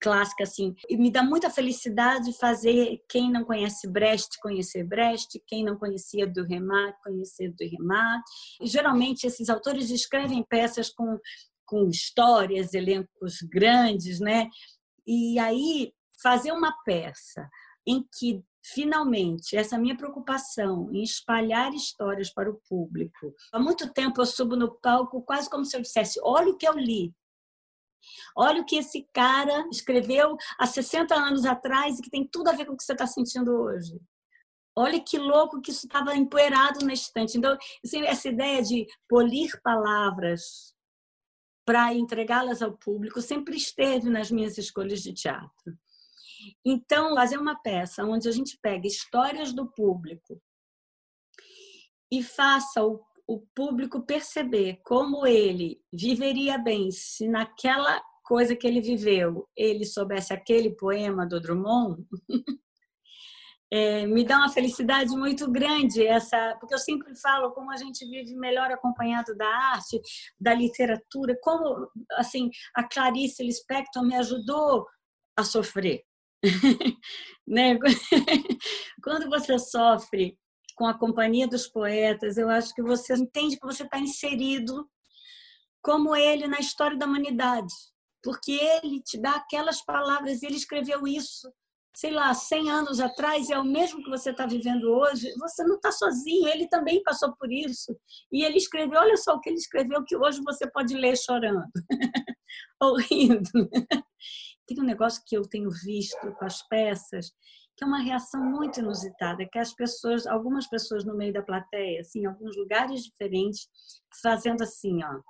clássica 0.00 0.44
assim. 0.44 0.74
E 0.88 0.98
me 0.98 1.10
dá 1.10 1.22
muita 1.22 1.48
felicidade 1.48 2.36
fazer 2.38 2.98
quem 3.08 3.32
não 3.32 3.42
conhece 3.42 3.88
Brecht 3.88 4.38
conhecer 4.42 4.84
Brecht, 4.84 5.42
quem 5.46 5.64
não 5.64 5.78
conhecia 5.78 6.26
do 6.26 6.44
Remat 6.44 6.94
conhecer 7.02 7.48
do 7.48 7.64
Remat. 7.64 8.22
E 8.60 8.66
geralmente 8.66 9.26
esses 9.26 9.48
autores 9.48 9.90
escrevem 9.90 10.44
peças 10.48 10.90
com 10.90 11.18
com 11.66 11.88
histórias, 11.88 12.74
elencos 12.74 13.38
grandes, 13.50 14.20
né? 14.20 14.48
E 15.06 15.38
aí 15.38 15.92
fazer 16.22 16.52
uma 16.52 16.72
peça 16.84 17.48
em 17.86 18.04
que 18.18 18.42
finalmente 18.64 19.56
essa 19.56 19.78
minha 19.78 19.96
preocupação 19.96 20.90
em 20.92 21.02
espalhar 21.02 21.72
histórias 21.74 22.32
para 22.32 22.50
o 22.50 22.60
público. 22.68 23.34
Há 23.52 23.58
muito 23.58 23.92
tempo 23.92 24.20
eu 24.20 24.26
subo 24.26 24.56
no 24.56 24.74
palco 24.80 25.22
quase 25.22 25.50
como 25.50 25.64
se 25.64 25.76
eu 25.76 25.82
dissesse: 25.82 26.18
olha 26.22 26.50
o 26.50 26.56
que 26.56 26.66
eu 26.66 26.72
li. 26.72 27.14
Olha 28.36 28.60
o 28.60 28.64
que 28.66 28.76
esse 28.76 29.08
cara 29.14 29.66
escreveu 29.70 30.36
há 30.58 30.66
60 30.66 31.14
anos 31.14 31.46
atrás 31.46 31.98
e 31.98 32.02
que 32.02 32.10
tem 32.10 32.26
tudo 32.26 32.48
a 32.48 32.52
ver 32.52 32.66
com 32.66 32.74
o 32.74 32.76
que 32.76 32.84
você 32.84 32.92
está 32.92 33.06
sentindo 33.06 33.50
hoje. 33.50 33.98
Olha 34.76 35.00
que 35.00 35.16
louco 35.18 35.60
que 35.60 35.70
isso 35.70 35.86
estava 35.86 36.14
empoeirado 36.16 36.84
na 36.84 36.92
estante. 36.92 37.38
Então, 37.38 37.56
assim, 37.82 38.02
essa 38.02 38.28
ideia 38.28 38.60
de 38.62 38.86
polir 39.08 39.58
palavras 39.62 40.74
para 41.64 41.94
entregá-las 41.94 42.60
ao 42.60 42.76
público 42.76 43.22
sempre 43.22 43.56
esteve 43.56 44.10
nas 44.10 44.30
minhas 44.30 44.58
escolhas 44.58 45.00
de 45.00 45.14
teatro. 45.14 45.78
Então, 46.64 47.14
fazer 47.14 47.38
uma 47.38 47.56
peça 47.60 48.04
onde 48.04 48.28
a 48.28 48.32
gente 48.32 48.58
pega 48.62 48.86
histórias 48.86 49.52
do 49.52 49.70
público 49.70 50.40
e 52.12 52.22
faça 52.22 52.84
o, 52.84 53.00
o 53.26 53.40
público 53.54 54.04
perceber 54.04 54.80
como 54.84 55.26
ele 55.26 55.80
viveria 55.92 56.58
bem 56.58 56.90
se 56.90 57.28
naquela 57.28 58.00
coisa 58.24 58.56
que 58.56 58.66
ele 58.66 58.80
viveu 58.80 59.46
ele 59.56 59.84
soubesse 59.84 60.32
aquele 60.32 60.70
poema 60.70 61.26
do 61.26 61.40
Drummond. 61.40 62.02
É, 63.70 64.06
me 64.08 64.24
dá 64.24 64.38
uma 64.38 64.48
felicidade 64.48 65.10
muito 65.10 65.50
grande 65.50 66.06
essa, 66.06 66.56
porque 66.58 66.74
eu 66.74 66.78
sempre 66.78 67.14
falo 67.20 67.52
como 67.52 67.70
a 67.70 67.76
gente 67.76 68.06
vive 68.08 68.34
melhor 68.34 68.70
acompanhado 68.70 69.36
da 69.36 69.46
arte, 69.46 70.00
da 70.40 70.54
literatura, 70.54 71.36
como 71.42 71.88
assim 72.12 72.50
a 72.74 72.82
Clarice 72.82 73.42
Lispector 73.42 74.02
me 74.02 74.16
ajudou 74.16 74.86
a 75.36 75.44
sofrer, 75.44 76.02
né? 77.46 77.78
Quando 79.02 79.28
você 79.28 79.58
sofre 79.58 80.38
com 80.76 80.86
a 80.86 80.98
companhia 80.98 81.46
dos 81.46 81.68
poetas, 81.68 82.36
eu 82.36 82.48
acho 82.48 82.74
que 82.74 82.82
você 82.82 83.14
entende 83.14 83.58
que 83.58 83.66
você 83.66 83.84
está 83.84 83.98
inserido 83.98 84.88
como 85.82 86.16
ele 86.16 86.46
na 86.46 86.58
história 86.58 86.96
da 86.96 87.06
humanidade, 87.06 87.72
porque 88.22 88.52
ele 88.52 89.02
te 89.02 89.20
dá 89.20 89.32
aquelas 89.32 89.84
palavras, 89.84 90.42
ele 90.42 90.56
escreveu 90.56 91.06
isso, 91.06 91.52
sei 91.94 92.10
lá, 92.10 92.32
100 92.34 92.70
anos 92.70 93.00
atrás, 93.00 93.50
é 93.50 93.58
o 93.58 93.64
mesmo 93.64 94.02
que 94.02 94.10
você 94.10 94.30
está 94.30 94.46
vivendo 94.46 94.84
hoje. 94.84 95.32
Você 95.38 95.62
não 95.62 95.76
está 95.76 95.92
sozinho, 95.92 96.48
ele 96.48 96.66
também 96.68 97.02
passou 97.04 97.36
por 97.36 97.52
isso. 97.52 97.96
E 98.32 98.42
ele 98.42 98.56
escreveu, 98.56 98.98
olha 98.98 99.16
só 99.16 99.34
o 99.34 99.40
que 99.40 99.50
ele 99.50 99.58
escreveu, 99.58 100.02
que 100.04 100.16
hoje 100.16 100.40
você 100.42 100.68
pode 100.68 100.94
ler 100.94 101.16
chorando 101.16 101.70
ou 102.82 102.96
rindo. 102.96 103.70
Tem 104.66 104.80
um 104.80 104.84
negócio 104.84 105.22
que 105.26 105.36
eu 105.36 105.42
tenho 105.42 105.70
visto 105.70 106.32
com 106.38 106.44
as 106.44 106.62
peças, 106.68 107.30
que 107.76 107.84
é 107.84 107.86
uma 107.86 108.02
reação 108.02 108.42
muito 108.42 108.80
inusitada, 108.80 109.46
que 109.50 109.58
as 109.58 109.72
pessoas, 109.74 110.26
algumas 110.26 110.66
pessoas 110.66 111.04
no 111.04 111.16
meio 111.16 111.32
da 111.32 111.42
plateia, 111.42 112.00
assim, 112.00 112.20
em 112.20 112.26
alguns 112.26 112.56
lugares 112.56 113.02
diferentes, 113.02 113.68
fazendo 114.22 114.62
assim, 114.62 115.02
ó, 115.02 115.20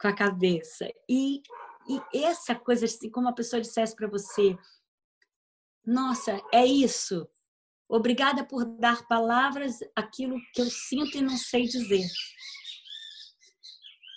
com 0.00 0.08
a 0.08 0.14
cabeça. 0.14 0.88
E, 1.08 1.42
e 1.88 2.24
essa 2.24 2.54
coisa, 2.54 2.84
assim, 2.84 3.10
como 3.10 3.28
a 3.28 3.34
pessoa 3.34 3.60
dissesse 3.60 3.96
para 3.96 4.08
você, 4.08 4.56
nossa, 5.84 6.40
é 6.52 6.64
isso. 6.64 7.28
Obrigada 7.88 8.44
por 8.44 8.64
dar 8.64 9.06
palavras 9.06 9.78
aquilo 9.94 10.40
que 10.52 10.60
eu 10.60 10.66
sinto 10.66 11.16
e 11.16 11.22
não 11.22 11.36
sei 11.36 11.62
dizer. 11.64 12.04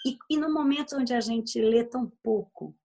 E, 0.06 0.18
e 0.30 0.38
no 0.38 0.52
momento 0.52 0.96
onde 0.96 1.14
a 1.14 1.20
gente 1.20 1.60
lê 1.62 1.84
tão 1.84 2.12
pouco, 2.24 2.76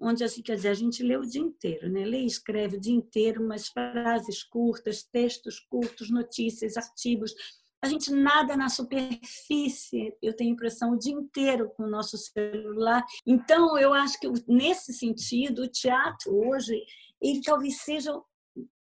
onde 0.00 0.24
assim, 0.24 0.42
quer 0.42 0.56
dizer, 0.56 0.68
a 0.68 0.74
gente 0.74 1.02
lê 1.02 1.16
o 1.16 1.26
dia 1.26 1.40
inteiro, 1.40 1.88
né? 1.90 2.04
lê 2.04 2.22
e 2.22 2.26
escreve 2.26 2.76
o 2.76 2.80
dia 2.80 2.94
inteiro, 2.94 3.44
umas 3.44 3.68
frases 3.68 4.42
curtas, 4.42 5.02
textos 5.02 5.60
curtos, 5.60 6.10
notícias, 6.10 6.76
artigos. 6.76 7.34
A 7.82 7.88
gente 7.88 8.10
nada 8.10 8.56
na 8.56 8.68
superfície, 8.68 10.16
eu 10.22 10.34
tenho 10.34 10.52
impressão, 10.52 10.92
o 10.92 10.98
dia 10.98 11.12
inteiro 11.12 11.70
com 11.76 11.84
o 11.84 11.90
nosso 11.90 12.16
celular. 12.16 13.04
Então, 13.26 13.76
eu 13.78 13.92
acho 13.92 14.18
que 14.18 14.28
nesse 14.48 14.92
sentido, 14.92 15.62
o 15.62 15.68
teatro 15.68 16.34
hoje, 16.48 16.80
ele 17.20 17.40
talvez 17.42 17.80
seja 17.82 18.12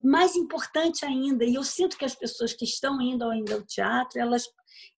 mais 0.01 0.35
importante 0.35 1.05
ainda. 1.05 1.43
E 1.45 1.55
eu 1.55 1.63
sinto 1.63 1.97
que 1.97 2.05
as 2.05 2.15
pessoas 2.15 2.53
que 2.53 2.65
estão 2.65 3.01
indo 3.01 3.25
ainda 3.25 3.55
ao 3.55 3.63
teatro, 3.63 4.19
elas, 4.19 4.45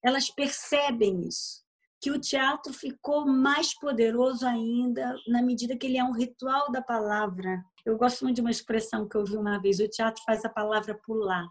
elas 0.03 0.29
percebem 0.29 1.27
isso 1.27 1.66
que 1.99 2.11
o 2.11 2.19
teatro 2.19 2.73
ficou 2.73 3.25
mais 3.25 3.77
poderoso 3.77 4.45
ainda 4.45 5.15
na 5.27 5.41
medida 5.41 5.75
que 5.75 5.87
ele 5.87 5.97
é 5.97 6.03
um 6.03 6.11
ritual 6.11 6.71
da 6.71 6.81
palavra. 6.81 7.63
Eu 7.85 7.97
gosto 7.97 8.23
muito 8.23 8.35
de 8.35 8.41
uma 8.41 8.51
expressão 8.51 9.07
que 9.07 9.15
eu 9.15 9.21
ouvi 9.21 9.35
uma 9.35 9.59
vez: 9.59 9.79
o 9.79 9.87
teatro 9.87 10.21
faz 10.23 10.45
a 10.45 10.49
palavra 10.49 10.99
pular. 11.03 11.47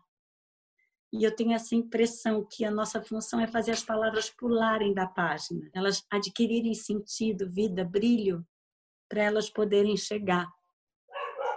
E 1.12 1.24
eu 1.24 1.34
tenho 1.34 1.52
essa 1.52 1.74
impressão 1.74 2.46
que 2.48 2.64
a 2.64 2.70
nossa 2.70 3.02
função 3.02 3.40
é 3.40 3.46
fazer 3.46 3.70
as 3.70 3.82
palavras 3.82 4.28
pularem 4.28 4.92
da 4.92 5.06
página, 5.06 5.68
elas 5.72 6.04
adquirirem 6.10 6.74
sentido, 6.74 7.48
vida, 7.48 7.84
brilho, 7.84 8.44
para 9.08 9.22
elas 9.22 9.48
poderem 9.48 9.96
chegar. 9.96 10.46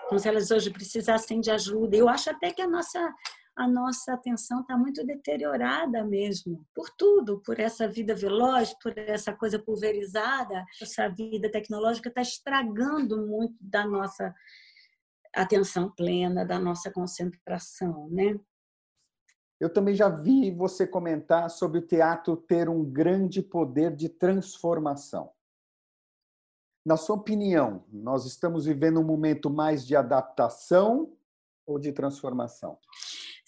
Como 0.07 0.19
se 0.19 0.27
elas 0.27 0.49
hoje 0.49 0.71
precisassem 0.71 1.39
de 1.39 1.51
ajuda. 1.51 1.95
Eu 1.95 2.07
acho 2.07 2.29
até 2.29 2.51
que 2.51 2.61
a 2.61 2.67
nossa 2.67 3.13
a 3.59 3.67
nossa 3.67 4.13
atenção 4.13 4.61
está 4.61 4.77
muito 4.77 5.05
deteriorada 5.05 6.01
mesmo, 6.05 6.65
por 6.73 6.89
tudo, 6.91 7.41
por 7.41 7.59
essa 7.59 7.89
vida 7.89 8.15
veloz, 8.15 8.73
por 8.81 8.97
essa 8.97 9.33
coisa 9.33 9.59
pulverizada. 9.59 10.63
Essa 10.81 11.09
vida 11.09 11.51
tecnológica 11.51 12.07
está 12.07 12.21
estragando 12.21 13.27
muito 13.27 13.57
da 13.59 13.85
nossa 13.85 14.33
atenção 15.35 15.91
plena, 15.91 16.45
da 16.45 16.57
nossa 16.57 16.89
concentração, 16.89 18.07
né? 18.09 18.39
Eu 19.59 19.69
também 19.69 19.93
já 19.93 20.07
vi 20.07 20.51
você 20.51 20.87
comentar 20.87 21.49
sobre 21.49 21.79
o 21.79 21.85
teatro 21.85 22.37
ter 22.37 22.69
um 22.69 22.85
grande 22.85 23.41
poder 23.41 23.93
de 23.93 24.07
transformação. 24.07 25.33
Na 26.85 26.95
sua 26.95 27.17
opinião, 27.17 27.83
nós 27.91 28.25
estamos 28.25 28.63
vivendo 28.63 29.01
um 29.01 29.03
momento 29.03 29.49
mais 29.49 29.85
de 29.85 29.97
adaptação 29.97 31.13
ou 31.67 31.77
de 31.77 31.91
transformação? 31.91 32.79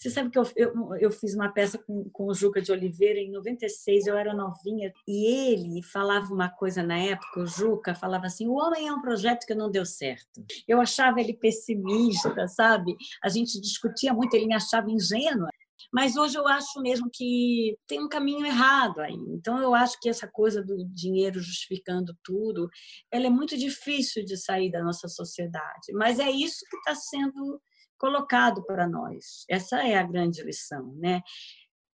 Você 0.02 0.10
sabe 0.10 0.30
que 0.30 0.38
eu, 0.38 0.42
eu, 0.56 0.96
eu 0.96 1.10
fiz 1.12 1.32
uma 1.32 1.48
peça 1.48 1.78
com, 1.78 2.10
com 2.10 2.26
o 2.26 2.34
Juca 2.34 2.60
de 2.60 2.72
Oliveira 2.72 3.20
em 3.20 3.30
96, 3.30 4.08
eu 4.08 4.16
era 4.16 4.34
novinha, 4.34 4.92
e 5.06 5.52
ele 5.52 5.80
falava 5.80 6.34
uma 6.34 6.48
coisa 6.48 6.82
na 6.82 6.98
época, 6.98 7.40
o 7.40 7.46
Juca 7.46 7.94
falava 7.94 8.26
assim: 8.26 8.48
o 8.48 8.54
homem 8.54 8.88
é 8.88 8.92
um 8.92 9.00
projeto 9.00 9.46
que 9.46 9.54
não 9.54 9.70
deu 9.70 9.86
certo. 9.86 10.44
Eu 10.66 10.80
achava 10.80 11.20
ele 11.20 11.34
pessimista, 11.34 12.48
sabe? 12.48 12.96
A 13.22 13.28
gente 13.28 13.60
discutia 13.60 14.12
muito, 14.12 14.34
ele 14.34 14.46
me 14.46 14.54
achava 14.54 14.90
ingênua. 14.90 15.48
Mas 15.92 16.16
hoje 16.16 16.36
eu 16.36 16.48
acho 16.48 16.80
mesmo 16.80 17.08
que 17.12 17.76
tem 17.86 18.02
um 18.02 18.08
caminho 18.08 18.44
errado 18.44 19.00
aí. 19.00 19.14
Então 19.28 19.58
eu 19.60 19.72
acho 19.72 20.00
que 20.00 20.08
essa 20.08 20.26
coisa 20.26 20.64
do 20.64 20.84
dinheiro 20.86 21.38
justificando 21.38 22.16
tudo, 22.24 22.68
ela 23.10 23.26
é 23.26 23.30
muito 23.30 23.56
difícil 23.56 24.24
de 24.24 24.36
sair 24.36 24.70
da 24.70 24.82
nossa 24.82 25.06
sociedade. 25.06 25.92
Mas 25.92 26.18
é 26.18 26.30
isso 26.30 26.64
que 26.68 26.76
está 26.76 26.94
sendo 26.94 27.60
colocado 28.02 28.64
para 28.64 28.88
nós. 28.88 29.44
Essa 29.48 29.86
é 29.86 29.96
a 29.96 30.02
grande 30.02 30.42
lição, 30.42 30.92
né? 30.96 31.22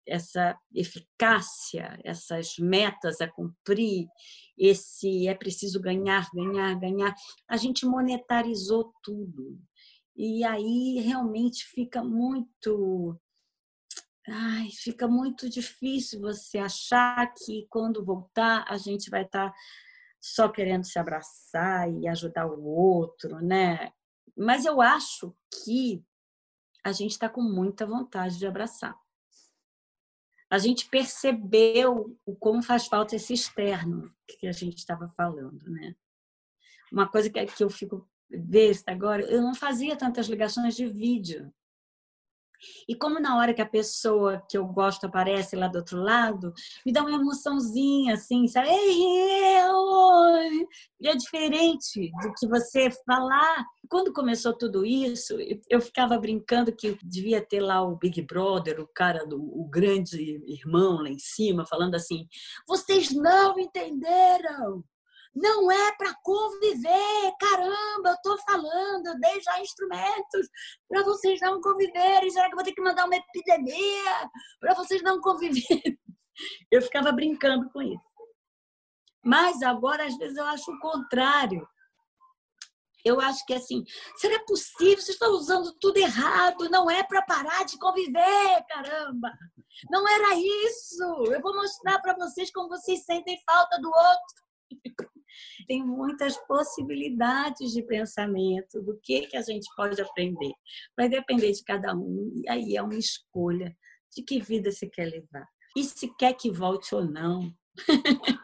Essa 0.07 0.59
eficácia, 0.75 2.00
essas 2.03 2.57
metas 2.59 3.21
a 3.21 3.29
cumprir, 3.29 4.07
esse 4.57 5.29
é 5.29 5.35
preciso 5.35 5.79
ganhar, 5.79 6.27
ganhar, 6.33 6.75
ganhar. 6.81 7.15
A 7.47 7.59
gente 7.59 7.85
monetarizou 7.85 8.91
tudo. 9.03 9.61
E 10.17 10.43
aí 10.45 10.99
realmente 11.00 11.65
fica 11.67 12.03
muito 12.03 13.21
Ai, 14.31 14.69
fica 14.71 15.09
muito 15.09 15.49
difícil 15.49 16.21
você 16.21 16.59
achar 16.59 17.33
que 17.35 17.67
quando 17.71 18.05
voltar 18.05 18.65
a 18.69 18.77
gente 18.77 19.09
vai 19.11 19.23
estar 19.23 19.55
só 20.21 20.49
querendo 20.49 20.85
se 20.85 20.99
abraçar 20.99 21.91
e 21.91 22.07
ajudar 22.09 22.47
o 22.47 22.62
outro, 22.62 23.41
né? 23.41 23.91
Mas 24.38 24.64
eu 24.64 24.80
acho 24.80 25.35
que 25.64 26.04
a 26.85 26.92
gente 26.92 27.11
está 27.11 27.28
com 27.28 27.42
muita 27.42 27.85
vontade 27.85 28.38
de 28.38 28.47
abraçar. 28.47 28.97
A 30.49 30.59
gente 30.59 30.88
percebeu 30.88 32.16
o 32.25 32.37
como 32.37 32.62
faz 32.62 32.87
falta 32.87 33.16
esse 33.16 33.35
externo 33.35 34.14
que 34.26 34.47
a 34.47 34.52
gente 34.52 34.78
estava 34.78 35.09
falando, 35.16 35.68
né? 35.71 35.95
Uma 36.90 37.07
coisa 37.07 37.28
que 37.28 37.62
eu 37.62 37.68
fico 37.68 38.09
besta 38.30 38.92
agora, 38.92 39.23
eu 39.23 39.42
não 39.42 39.54
fazia 39.54 39.97
tantas 39.97 40.26
ligações 40.26 40.75
de 40.76 40.87
vídeo. 40.87 41.52
E 42.88 42.95
como 42.95 43.21
na 43.21 43.37
hora 43.37 43.55
que 43.55 43.62
a 43.62 43.67
pessoa 43.67 44.43
que 44.49 44.57
eu 44.57 44.67
gosto 44.67 45.07
aparece 45.07 45.57
lá 45.57 45.69
do 45.69 45.79
outro 45.79 46.00
lado, 46.00 46.53
me 46.85 46.93
dá 46.93 47.03
uma 47.03 47.12
emoçãozinha, 47.12 48.15
assim, 48.15 48.47
sabe? 48.49 48.69
E 51.00 51.09
é 51.09 51.15
diferente 51.15 52.11
do 52.23 52.33
que 52.35 52.47
você 52.47 52.91
falar. 53.07 53.65
Quando 53.88 54.12
começou 54.12 54.53
tudo 54.53 54.85
isso, 54.85 55.37
eu 55.69 55.81
ficava 55.81 56.19
brincando 56.19 56.75
que 56.75 56.99
devia 57.03 57.41
ter 57.41 57.61
lá 57.61 57.83
o 57.83 57.97
Big 57.97 58.21
Brother, 58.23 58.81
o 58.81 58.87
cara 58.87 59.25
do 59.27 59.38
o 59.38 59.69
grande 59.69 60.43
irmão 60.47 61.03
lá 61.03 61.09
em 61.09 61.19
cima, 61.19 61.65
falando 61.67 61.95
assim: 61.95 62.27
vocês 62.67 63.12
não 63.12 63.59
entenderam! 63.59 64.85
Não 65.40 65.71
é 65.71 65.92
para 65.97 66.14
conviver, 66.23 67.33
caramba, 67.38 68.09
eu 68.09 68.14
estou 68.14 68.38
falando, 68.38 69.07
eu 69.07 69.21
dei 69.21 69.40
já 69.40 69.61
instrumentos 69.61 70.49
para 70.88 71.04
vocês 71.04 71.40
não 71.40 71.61
conviverem. 71.61 72.30
Será 72.30 72.47
que 72.47 72.54
eu 72.54 72.57
vou 72.57 72.64
ter 72.64 72.73
que 72.73 72.83
mandar 72.83 73.07
uma 73.07 73.16
epidemia 73.16 74.30
para 74.59 74.75
vocês 74.75 75.00
não 75.02 75.21
conviverem? 75.21 75.99
Eu 76.71 76.80
ficava 76.80 77.11
brincando 77.11 77.68
com 77.71 77.83
isso. 77.83 78.09
Mas 79.25 79.61
agora, 79.61 80.07
às 80.07 80.16
vezes, 80.16 80.37
eu 80.37 80.45
acho 80.45 80.71
o 80.71 80.78
contrário. 80.78 81.68
Eu 83.04 83.21
acho 83.21 83.45
que 83.45 83.54
assim, 83.54 83.83
será 84.16 84.38
possível? 84.45 85.02
Vocês 85.02 85.09
estão 85.09 85.33
usando 85.33 85.76
tudo 85.80 85.97
errado, 85.97 86.71
não 86.71 86.88
é 86.88 87.02
para 87.02 87.23
parar 87.23 87.64
de 87.64 87.76
conviver, 87.76 88.64
caramba! 88.68 89.33
Não 89.90 90.07
era 90.07 90.37
isso! 90.37 91.02
Eu 91.26 91.40
vou 91.40 91.57
mostrar 91.57 91.99
para 92.00 92.14
vocês 92.14 92.52
como 92.52 92.68
vocês 92.68 93.04
sentem 93.04 93.42
falta 93.45 93.80
do 93.80 93.88
outro 93.88 95.09
tem 95.66 95.85
muitas 95.85 96.37
possibilidades 96.47 97.73
de 97.73 97.83
pensamento 97.83 98.80
do 98.83 98.99
que, 99.02 99.26
que 99.26 99.37
a 99.37 99.42
gente 99.42 99.68
pode 99.76 100.00
aprender. 100.00 100.52
Vai 100.97 101.09
depender 101.09 101.52
de 101.52 101.62
cada 101.64 101.95
um, 101.95 102.33
e 102.35 102.49
aí 102.49 102.76
é 102.76 102.83
uma 102.83 102.97
escolha 102.97 103.76
de 104.14 104.23
que 104.23 104.40
vida 104.40 104.71
você 104.71 104.88
quer 104.88 105.07
levar. 105.07 105.47
E 105.76 105.85
se 105.85 106.14
quer 106.16 106.35
que 106.35 106.50
volte 106.50 106.95
ou 106.95 107.04
não. 107.04 107.52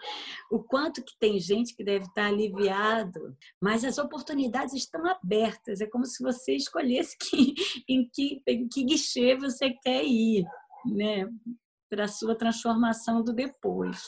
o 0.50 0.62
quanto 0.62 1.02
que 1.02 1.18
tem 1.18 1.40
gente 1.40 1.74
que 1.74 1.82
deve 1.82 2.04
estar 2.04 2.26
aliviado, 2.26 3.36
mas 3.60 3.84
as 3.84 3.98
oportunidades 3.98 4.74
estão 4.74 5.04
abertas. 5.06 5.80
É 5.80 5.86
como 5.86 6.04
se 6.04 6.22
você 6.22 6.54
escolhesse 6.54 7.16
que, 7.18 7.54
em, 7.88 8.08
que, 8.12 8.42
em 8.46 8.68
que 8.68 8.84
guichê 8.84 9.36
você 9.36 9.70
quer 9.82 10.04
ir, 10.04 10.44
né? 10.86 11.26
Para 11.90 12.04
a 12.04 12.08
sua 12.08 12.36
transformação 12.36 13.22
do 13.22 13.32
depois. 13.32 14.00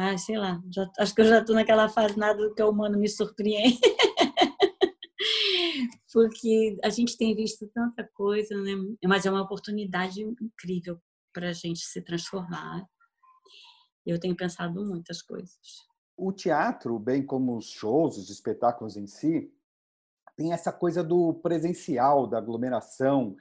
Ah, 0.00 0.16
sei 0.16 0.38
lá, 0.38 0.62
já, 0.72 0.88
acho 0.96 1.12
que 1.12 1.22
eu 1.22 1.24
já 1.24 1.40
estou 1.40 1.56
naquela 1.56 1.88
fase 1.88 2.16
nada 2.16 2.38
do 2.38 2.54
que 2.54 2.62
o 2.62 2.70
humano 2.70 2.96
me 2.96 3.08
surpreende. 3.08 3.80
Porque 6.12 6.78
a 6.84 6.88
gente 6.88 7.18
tem 7.18 7.34
visto 7.34 7.66
tanta 7.74 8.08
coisa, 8.14 8.56
né? 8.62 8.74
Mas 9.04 9.26
é 9.26 9.30
uma 9.30 9.42
oportunidade 9.42 10.22
incrível 10.22 11.00
para 11.32 11.48
a 11.48 11.52
gente 11.52 11.80
se 11.80 12.00
transformar. 12.00 12.86
Eu 14.06 14.20
tenho 14.20 14.36
pensado 14.36 14.86
muitas 14.86 15.20
coisas. 15.20 15.58
O 16.16 16.32
teatro, 16.32 16.96
bem 16.96 17.26
como 17.26 17.56
os 17.56 17.68
shows, 17.68 18.18
os 18.18 18.30
espetáculos 18.30 18.96
em 18.96 19.08
si, 19.08 19.52
tem 20.36 20.52
essa 20.52 20.72
coisa 20.72 21.02
do 21.02 21.34
presencial, 21.34 22.28
da 22.28 22.38
aglomeração, 22.38 23.36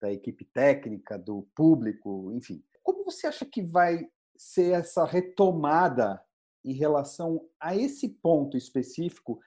da 0.00 0.10
equipe 0.10 0.46
técnica, 0.46 1.18
do 1.18 1.46
público, 1.54 2.32
enfim. 2.32 2.64
Como 2.82 3.04
você 3.04 3.26
acha 3.26 3.44
que 3.44 3.62
vai 3.62 4.08
ser 4.38 4.72
essa 4.72 5.04
retomada 5.04 6.22
em 6.64 6.72
relação 6.72 7.46
a 7.60 7.76
esse 7.76 8.08
ponto 8.08 8.56
específico 8.56 9.40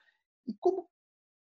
e 0.45 0.53
como 0.53 0.89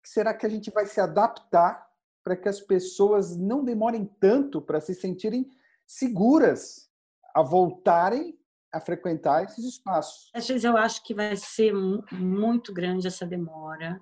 será 0.04 0.34
que 0.34 0.46
a 0.46 0.50
gente 0.50 0.72
vai 0.72 0.86
se 0.86 1.00
adaptar 1.00 1.86
para 2.24 2.36
que 2.36 2.50
as 2.50 2.60
pessoas 2.60 3.36
não 3.38 3.64
demorem 3.64 4.06
tanto 4.20 4.62
para 4.62 4.82
se 4.82 4.96
sentirem 4.96 5.50
seguras 5.86 6.90
a 7.36 7.42
voltarem 7.44 8.38
a 8.72 8.80
frequentar 8.80 9.44
esses 9.44 9.64
espaços? 9.64 10.32
Às 10.34 10.48
vezes 10.48 10.64
eu 10.64 10.76
acho 10.76 11.04
que 11.04 11.14
vai 11.14 11.36
ser 11.36 11.74
muito 12.12 12.74
grande 12.74 13.08
essa 13.08 13.26
demora 13.26 14.02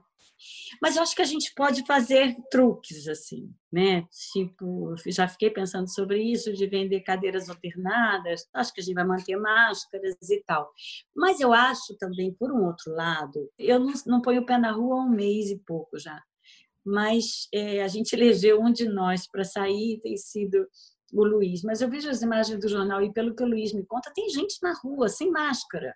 mas 0.82 0.96
eu 0.96 1.04
acho 1.04 1.16
que 1.16 1.22
a 1.22 1.26
gente 1.26 1.54
pode 1.56 1.86
fazer 1.86 2.36
truques 2.50 3.08
assim, 3.08 3.50
né? 3.72 4.06
Tipo, 4.32 4.96
já 5.08 5.28
fiquei 5.28 5.50
pensando 5.50 5.90
sobre 5.90 6.22
isso 6.22 6.54
de 6.54 6.68
vender 6.68 7.02
cadeiras 7.02 7.50
alternadas. 7.50 8.48
Acho 8.54 8.74
que 8.74 8.82
a 8.82 8.84
gente 8.84 8.96
vai 8.96 9.06
manter 9.06 9.36
máscaras 9.38 10.16
e 10.30 10.44
tal. 10.46 10.72
Mas 11.16 11.40
eu 11.40 11.54
acho 11.54 11.96
também, 11.98 12.34
por 12.34 12.52
um 12.52 12.66
outro 12.66 12.94
lado, 12.94 13.50
eu 13.58 13.80
não, 13.80 13.94
não 14.06 14.22
ponho 14.22 14.42
o 14.42 14.46
pé 14.46 14.58
na 14.58 14.72
rua 14.72 14.96
há 14.96 15.06
um 15.06 15.10
mês 15.10 15.50
e 15.50 15.60
pouco 15.60 15.98
já. 15.98 16.22
Mas 16.86 17.48
é, 17.54 17.82
a 17.82 17.88
gente 17.88 18.14
elegeu 18.14 18.62
um 18.62 18.72
de 18.72 18.88
nós 18.88 19.28
para 19.28 19.44
sair, 19.44 20.02
tem 20.02 20.18
sido 20.18 20.68
o 21.14 21.24
Luiz. 21.24 21.62
Mas 21.64 21.82
eu 21.82 21.90
vejo 21.90 22.10
as 22.10 22.22
imagens 22.22 22.60
do 22.60 22.68
jornal 22.68 23.02
e 23.02 23.14
pelo 23.14 23.36
que 23.36 23.44
o 23.44 23.48
Luiz 23.48 23.74
me 23.74 23.86
conta, 23.86 24.12
tem 24.14 24.30
gente 24.30 24.58
na 24.62 24.74
rua 24.74 25.08
sem 25.08 25.32
máscara. 25.32 25.96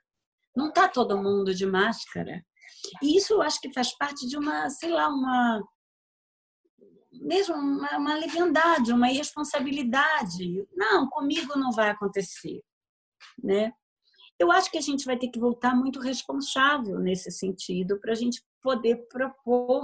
Não 0.56 0.69
está 0.69 0.88
todo 0.88 1.22
mundo 1.22 1.54
de 1.54 1.65
máscara. 1.65 2.43
E 3.02 3.17
isso 3.17 3.34
eu 3.34 3.41
acho 3.41 3.60
que 3.60 3.73
faz 3.73 3.95
parte 3.97 4.28
de 4.28 4.38
uma, 4.38 4.69
sei 4.69 4.91
lá, 4.91 5.08
uma 5.08 5.63
mesmo 7.21 7.56
uma, 7.56 7.97
uma 7.97 8.15
leviandade, 8.15 8.91
uma 8.91 9.12
irresponsabilidade. 9.12 10.67
Não, 10.76 11.10
comigo 11.10 11.58
não 11.58 11.71
vai 11.71 11.89
acontecer, 11.89 12.62
né? 13.43 13.71
Eu 14.39 14.52
acho 14.52 14.69
que 14.69 14.78
a 14.78 14.82
gente 14.82 15.06
vai 15.06 15.17
ter 15.17 15.30
que 15.30 15.39
voltar 15.39 15.76
muito 15.76 16.00
responsável 16.00 17.00
nesse 17.00 17.32
sentido 17.32 18.00
para 18.00 18.12
a 18.12 18.15
gente 18.15 18.43
poder 18.62 19.08
propor 19.08 19.84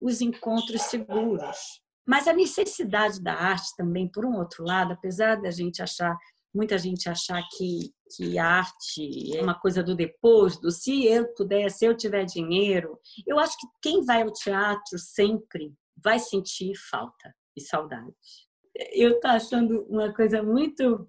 os 0.00 0.20
encontros 0.20 0.82
seguros. 0.82 1.80
Mas 2.06 2.28
a 2.28 2.34
necessidade 2.34 3.22
da 3.22 3.32
arte 3.32 3.74
também, 3.76 4.06
por 4.06 4.26
um 4.26 4.36
outro 4.36 4.62
lado, 4.62 4.92
apesar 4.92 5.40
da 5.40 5.50
gente 5.50 5.82
achar 5.82 6.14
muita 6.54 6.78
gente 6.78 7.08
achar 7.08 7.42
que, 7.56 7.92
que 8.16 8.38
arte 8.38 9.36
é 9.36 9.42
uma 9.42 9.58
coisa 9.58 9.82
do 9.82 9.94
depois, 9.94 10.58
do 10.60 10.70
se 10.70 11.04
eu 11.04 11.26
puder, 11.34 11.70
se 11.70 11.84
eu 11.84 11.96
tiver 11.96 12.24
dinheiro. 12.24 12.98
Eu 13.26 13.38
acho 13.38 13.58
que 13.58 13.66
quem 13.82 14.04
vai 14.04 14.22
ao 14.22 14.32
teatro 14.32 14.98
sempre 14.98 15.74
vai 15.96 16.18
sentir 16.18 16.74
falta 16.90 17.34
e 17.56 17.60
saudade. 17.60 18.14
Eu 18.92 19.12
estou 19.12 19.30
achando 19.30 19.82
uma 19.88 20.12
coisa 20.12 20.42
muito 20.42 21.08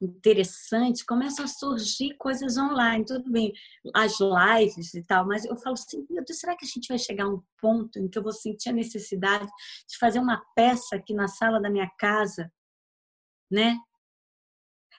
interessante, 0.00 1.04
começam 1.04 1.44
a 1.44 1.48
surgir 1.48 2.16
coisas 2.16 2.56
online, 2.56 3.04
tudo 3.04 3.30
bem, 3.30 3.52
as 3.94 4.16
lives 4.20 4.94
e 4.94 5.02
tal, 5.04 5.26
mas 5.26 5.44
eu 5.44 5.56
falo 5.56 5.74
assim, 5.74 6.06
meu 6.08 6.24
Deus, 6.24 6.38
será 6.38 6.56
que 6.56 6.64
a 6.64 6.68
gente 6.68 6.88
vai 6.88 6.98
chegar 6.98 7.24
a 7.24 7.28
um 7.28 7.42
ponto 7.60 7.98
em 7.98 8.08
que 8.08 8.18
eu 8.18 8.22
vou 8.22 8.32
sentir 8.32 8.70
a 8.70 8.72
necessidade 8.72 9.46
de 9.46 9.98
fazer 9.98 10.20
uma 10.20 10.42
peça 10.54 10.96
aqui 10.96 11.12
na 11.12 11.28
sala 11.28 11.60
da 11.60 11.70
minha 11.70 11.90
casa, 11.98 12.50
né? 13.50 13.76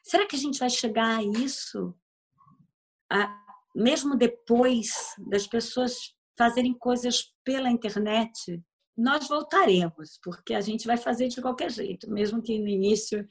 Será 0.04 0.26
que 0.26 0.36
a 0.36 0.40
gente 0.40 0.60
vai 0.60 0.70
chegar 0.70 1.18
a 1.18 1.24
isso, 1.24 1.94
a, 3.12 3.36
mesmo 3.76 4.16
depois 4.16 4.90
das 5.30 5.48
pessoas 5.48 5.96
fazerem 6.38 6.74
coisas 6.74 7.34
pela 7.44 7.70
internet? 7.70 8.62
Nós 8.98 9.30
voltaremos, 9.30 10.20
porque 10.22 10.54
a 10.54 10.60
gente 10.60 10.86
vai 10.86 10.98
fazer 10.98 11.30
de 11.30 11.42
qualquer 11.42 11.72
jeito, 11.72 12.10
mesmo 12.12 12.42
que 12.42 12.60
no 12.60 12.68
início 12.68 13.26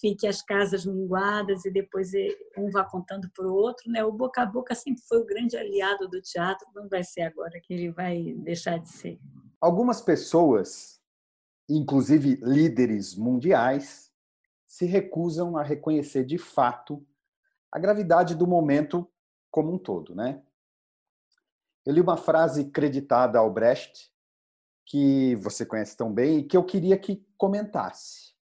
fique 0.00 0.26
as 0.26 0.42
casas 0.42 0.84
minguadas 0.84 1.64
e 1.64 1.70
depois 1.70 2.10
um 2.58 2.70
vá 2.70 2.84
contando 2.84 3.30
para 3.34 3.46
o 3.46 3.54
outro. 3.54 3.90
Né? 3.90 4.04
O 4.04 4.12
boca 4.12 4.42
a 4.42 4.46
boca 4.46 4.74
sempre 4.74 5.02
foi 5.08 5.18
o 5.18 5.24
grande 5.24 5.56
aliado 5.56 6.08
do 6.08 6.20
teatro, 6.20 6.66
não 6.74 6.88
vai 6.88 7.02
ser 7.02 7.22
agora 7.22 7.58
que 7.62 7.72
ele 7.72 7.90
vai 7.90 8.34
deixar 8.38 8.78
de 8.78 8.90
ser. 8.90 9.18
Algumas 9.58 10.02
pessoas, 10.02 11.00
inclusive 11.70 12.38
líderes 12.42 13.14
mundiais, 13.16 14.03
se 14.74 14.86
recusam 14.86 15.56
a 15.56 15.62
reconhecer 15.62 16.24
de 16.24 16.36
fato 16.36 17.06
a 17.70 17.78
gravidade 17.78 18.34
do 18.34 18.44
momento 18.44 19.08
como 19.48 19.72
um 19.72 19.78
todo, 19.78 20.16
né? 20.16 20.42
Eu 21.86 21.92
li 21.92 22.00
uma 22.00 22.16
frase 22.16 22.72
creditada 22.72 23.38
ao 23.38 23.52
Brecht 23.52 24.10
que 24.84 25.36
você 25.36 25.64
conhece 25.64 25.96
tão 25.96 26.12
bem 26.12 26.38
e 26.38 26.42
que 26.42 26.56
eu 26.56 26.64
queria 26.64 26.98
que 26.98 27.24
comentasse. 27.38 28.34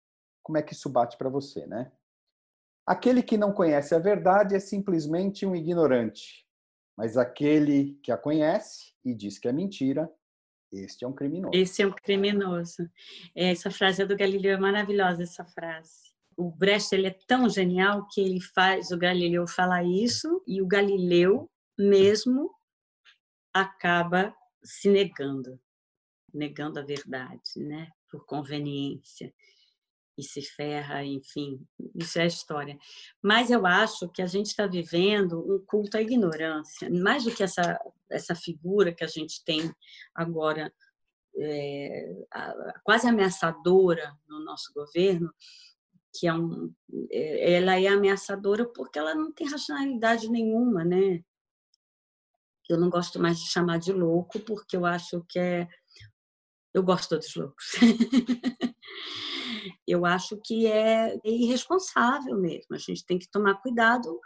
Como 0.40 0.56
é 0.56 0.62
que 0.62 0.72
isso 0.72 0.88
bate 0.88 1.18
para 1.18 1.28
você, 1.28 1.66
né? 1.66 1.90
Aquele 2.86 3.24
que 3.24 3.36
não 3.36 3.52
conhece 3.52 3.92
a 3.92 3.98
verdade 3.98 4.54
é 4.54 4.60
simplesmente 4.60 5.44
um 5.44 5.56
ignorante, 5.56 6.46
mas 6.96 7.16
aquele 7.16 7.98
que 8.04 8.12
a 8.12 8.16
conhece 8.16 8.92
e 9.04 9.12
diz 9.12 9.36
que 9.36 9.48
é 9.48 9.52
mentira, 9.52 10.08
este 10.70 11.04
é 11.04 11.08
um 11.08 11.12
criminoso. 11.12 11.56
Esse 11.56 11.82
é 11.82 11.88
um 11.88 11.92
criminoso. 11.92 12.88
Essa 13.34 13.68
frase 13.68 14.02
é 14.02 14.06
do 14.06 14.16
Galileu, 14.16 14.54
é 14.54 14.60
maravilhosa 14.60 15.24
essa 15.24 15.44
frase 15.44 16.09
o 16.40 16.50
Brecht 16.50 16.94
ele 16.94 17.06
é 17.06 17.18
tão 17.26 17.48
genial 17.48 18.08
que 18.08 18.20
ele 18.20 18.40
faz 18.40 18.90
o 18.90 18.98
Galileu 18.98 19.46
falar 19.46 19.84
isso 19.84 20.42
e 20.46 20.62
o 20.62 20.66
Galileu 20.66 21.50
mesmo 21.78 22.50
acaba 23.52 24.34
se 24.62 24.88
negando, 24.88 25.60
negando 26.32 26.78
a 26.78 26.82
verdade, 26.82 27.40
né? 27.56 27.90
Por 28.10 28.24
conveniência 28.24 29.32
e 30.16 30.22
se 30.22 30.42
ferra, 30.42 31.04
enfim, 31.04 31.60
isso 31.94 32.18
é 32.18 32.26
história. 32.26 32.78
Mas 33.22 33.50
eu 33.50 33.66
acho 33.66 34.08
que 34.08 34.22
a 34.22 34.26
gente 34.26 34.46
está 34.46 34.66
vivendo 34.66 35.40
um 35.40 35.64
culto 35.64 35.96
à 35.96 36.02
ignorância, 36.02 36.88
mais 36.90 37.24
do 37.24 37.34
que 37.34 37.42
essa 37.42 37.78
essa 38.10 38.34
figura 38.34 38.92
que 38.92 39.04
a 39.04 39.06
gente 39.06 39.44
tem 39.44 39.72
agora 40.14 40.72
é, 41.36 42.12
quase 42.82 43.06
ameaçadora 43.06 44.12
no 44.28 44.44
nosso 44.44 44.72
governo, 44.72 45.32
que 46.12 46.26
é 46.26 46.34
um, 46.34 46.72
é, 47.10 47.54
ela 47.54 47.80
é 47.80 47.86
ameaçadora 47.86 48.66
porque 48.66 48.98
ela 48.98 49.14
não 49.14 49.32
tem 49.32 49.48
racionalidade 49.48 50.28
nenhuma, 50.28 50.84
né? 50.84 51.22
Eu 52.68 52.78
não 52.78 52.88
gosto 52.88 53.18
mais 53.18 53.38
de 53.38 53.50
chamar 53.50 53.78
de 53.78 53.92
louco 53.92 54.38
porque 54.40 54.76
eu 54.76 54.86
acho 54.86 55.24
que 55.28 55.38
é 55.38 55.68
eu 56.72 56.84
gosto 56.84 57.16
dos 57.16 57.34
loucos. 57.34 57.72
eu 59.86 60.06
acho 60.06 60.40
que 60.44 60.66
é 60.66 61.18
irresponsável 61.24 62.38
mesmo. 62.38 62.76
A 62.76 62.78
gente 62.78 63.04
tem 63.04 63.18
que 63.18 63.28
tomar 63.28 63.60
cuidado 63.60 64.20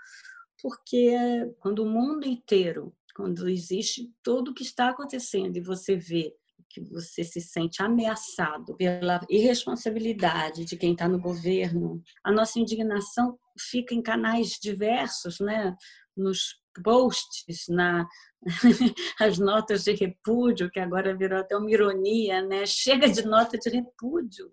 porque 0.61 1.17
quando 1.59 1.81
o 1.81 1.89
mundo 1.89 2.27
inteiro, 2.27 2.95
quando 3.15 3.49
existe 3.49 4.13
tudo 4.23 4.51
o 4.51 4.55
que 4.55 4.63
está 4.63 4.91
acontecendo 4.91 5.57
e 5.57 5.63
você 5.63 5.97
vê 5.97 6.35
que 6.75 6.81
você 6.81 7.23
se 7.23 7.41
sente 7.41 7.81
ameaçado 7.81 8.77
pela 8.77 9.21
irresponsabilidade 9.31 10.65
de 10.65 10.77
quem 10.77 10.93
está 10.93 11.09
no 11.09 11.21
governo, 11.21 12.03
a 12.25 12.33
nossa 12.33 12.59
indignação 12.59 13.39
fica 13.57 13.95
em 13.95 14.03
canais 14.03 14.59
diversos, 14.61 15.39
né? 15.39 15.77
nos 16.17 16.61
posts, 16.83 17.69
na, 17.69 18.07
as 19.21 19.39
notas 19.39 19.85
de 19.85 19.93
repúdio, 19.93 20.71
que 20.71 20.81
agora 20.81 21.17
virou 21.17 21.39
até 21.39 21.57
uma 21.57 21.71
ironia, 21.71 22.43
né? 22.43 22.67
chega 22.67 23.09
de 23.09 23.25
nota 23.25 23.57
de 23.57 23.71
repúdio. 23.71 24.53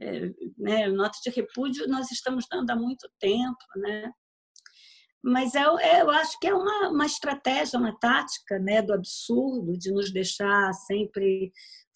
É, 0.00 0.28
né? 0.58 0.88
Nota 0.88 1.18
de 1.22 1.30
repúdio 1.30 1.86
nós 1.86 2.10
estamos 2.10 2.46
dando 2.50 2.70
há 2.70 2.74
muito 2.74 3.08
tempo, 3.20 3.64
né? 3.76 4.10
Mas 5.24 5.54
eu, 5.54 5.78
é, 5.78 6.00
é, 6.00 6.02
eu 6.02 6.10
acho 6.10 6.38
que 6.38 6.46
é 6.46 6.54
uma, 6.54 6.90
uma 6.90 7.06
estratégia, 7.06 7.78
uma 7.78 7.98
tática 7.98 8.58
né, 8.58 8.82
do 8.82 8.92
absurdo, 8.92 9.72
de 9.72 9.90
nos 9.90 10.12
deixar 10.12 10.70
sempre 10.74 11.50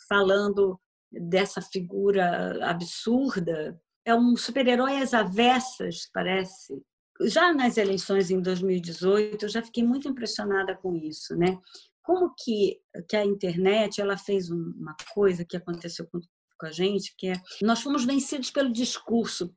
falando 0.08 0.80
dessa 1.12 1.60
figura 1.60 2.66
absurda. 2.66 3.78
É 4.02 4.14
um 4.14 4.34
super-herói 4.34 4.96
às 4.96 5.12
avessas, 5.12 6.08
parece. 6.10 6.82
Já 7.24 7.52
nas 7.52 7.76
eleições 7.76 8.30
em 8.30 8.40
2018, 8.40 9.44
eu 9.44 9.48
já 9.50 9.62
fiquei 9.62 9.84
muito 9.84 10.08
impressionada 10.08 10.74
com 10.74 10.96
isso, 10.96 11.36
né? 11.36 11.58
Como 12.02 12.32
que, 12.34 12.80
que 13.06 13.16
a 13.16 13.26
internet 13.26 14.00
ela 14.00 14.16
fez 14.16 14.48
uma 14.48 14.96
coisa 15.12 15.44
que 15.44 15.56
aconteceu 15.56 16.08
com, 16.10 16.18
com 16.58 16.66
a 16.66 16.72
gente, 16.72 17.14
que 17.18 17.28
é 17.28 17.34
nós 17.60 17.82
fomos 17.82 18.06
vencidos 18.06 18.50
pelo 18.50 18.72
discurso, 18.72 19.54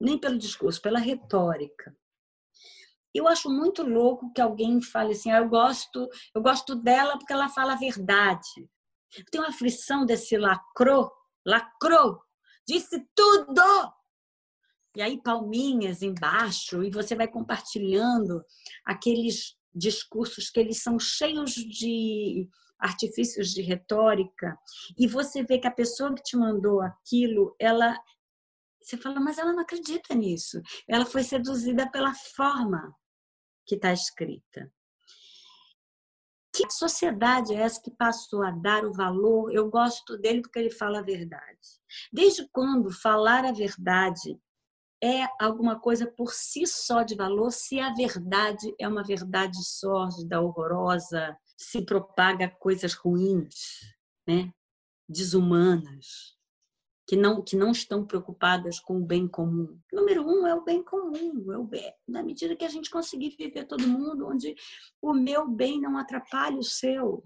nem 0.00 0.16
pelo 0.16 0.38
discurso, 0.38 0.80
pela 0.80 1.00
retórica 1.00 1.92
eu 3.14 3.26
acho 3.26 3.50
muito 3.50 3.82
louco 3.82 4.32
que 4.32 4.40
alguém 4.40 4.80
fale 4.80 5.12
assim, 5.12 5.30
ah, 5.30 5.38
eu 5.38 5.48
gosto, 5.48 6.08
eu 6.34 6.40
gosto 6.40 6.74
dela 6.74 7.18
porque 7.18 7.32
ela 7.32 7.48
fala 7.48 7.72
a 7.72 7.76
verdade. 7.76 8.68
Tem 9.30 9.40
uma 9.40 9.48
aflição 9.48 10.06
desse 10.06 10.36
lacrou, 10.36 11.10
lacrou, 11.44 12.20
disse 12.66 13.04
tudo. 13.14 13.62
E 14.96 15.02
aí 15.02 15.20
palminhas 15.22 16.02
embaixo 16.02 16.82
e 16.82 16.90
você 16.90 17.14
vai 17.14 17.28
compartilhando 17.28 18.44
aqueles 18.84 19.56
discursos 19.74 20.50
que 20.50 20.58
eles 20.58 20.82
são 20.82 20.98
cheios 20.98 21.52
de 21.52 22.48
artifícios 22.78 23.50
de 23.50 23.62
retórica 23.62 24.58
e 24.98 25.06
você 25.06 25.44
vê 25.44 25.58
que 25.58 25.66
a 25.66 25.72
pessoa 25.72 26.14
que 26.14 26.22
te 26.22 26.36
mandou 26.36 26.80
aquilo, 26.80 27.54
ela 27.58 27.96
você 28.82 28.96
fala, 28.96 29.20
mas 29.20 29.38
ela 29.38 29.52
não 29.52 29.60
acredita 29.60 30.14
nisso. 30.14 30.60
Ela 30.88 31.04
foi 31.04 31.22
seduzida 31.22 31.88
pela 31.90 32.14
forma 32.34 32.94
que 33.70 33.76
está 33.76 33.92
escrita. 33.92 34.68
Que 36.52 36.68
sociedade 36.68 37.54
é 37.54 37.58
essa 37.58 37.80
que 37.80 37.92
passou 37.92 38.42
a 38.42 38.50
dar 38.50 38.84
o 38.84 38.92
valor? 38.92 39.54
Eu 39.54 39.70
gosto 39.70 40.18
dele 40.18 40.42
porque 40.42 40.58
ele 40.58 40.72
fala 40.72 40.98
a 40.98 41.02
verdade. 41.02 41.80
Desde 42.12 42.48
quando 42.48 42.90
falar 42.90 43.44
a 43.44 43.52
verdade 43.52 44.36
é 45.00 45.28
alguma 45.40 45.78
coisa 45.78 46.04
por 46.04 46.32
si 46.32 46.66
só 46.66 47.04
de 47.04 47.14
valor, 47.14 47.52
se 47.52 47.78
a 47.78 47.94
verdade 47.94 48.74
é 48.76 48.88
uma 48.88 49.04
verdade 49.04 49.62
sórdida, 49.64 50.40
horrorosa, 50.40 51.38
se 51.56 51.82
propaga 51.82 52.48
coisas 52.48 52.92
ruins, 52.94 53.94
né? 54.26 54.52
desumanas 55.08 56.39
que 57.10 57.16
não, 57.16 57.42
que 57.42 57.56
não 57.56 57.72
estão 57.72 58.06
preocupadas 58.06 58.78
com 58.78 58.98
o 58.98 59.04
bem 59.04 59.26
comum. 59.26 59.76
Número 59.92 60.24
um 60.24 60.46
é 60.46 60.54
o 60.54 60.62
bem 60.62 60.80
comum, 60.80 61.52
é 61.52 61.58
o 61.58 61.64
bem, 61.64 61.92
na 62.06 62.22
medida 62.22 62.54
que 62.54 62.64
a 62.64 62.68
gente 62.68 62.88
conseguir 62.88 63.30
viver 63.36 63.64
todo 63.64 63.84
mundo, 63.84 64.28
onde 64.28 64.54
o 65.02 65.12
meu 65.12 65.48
bem 65.48 65.80
não 65.80 65.98
atrapalhe 65.98 66.58
o 66.58 66.62
seu. 66.62 67.24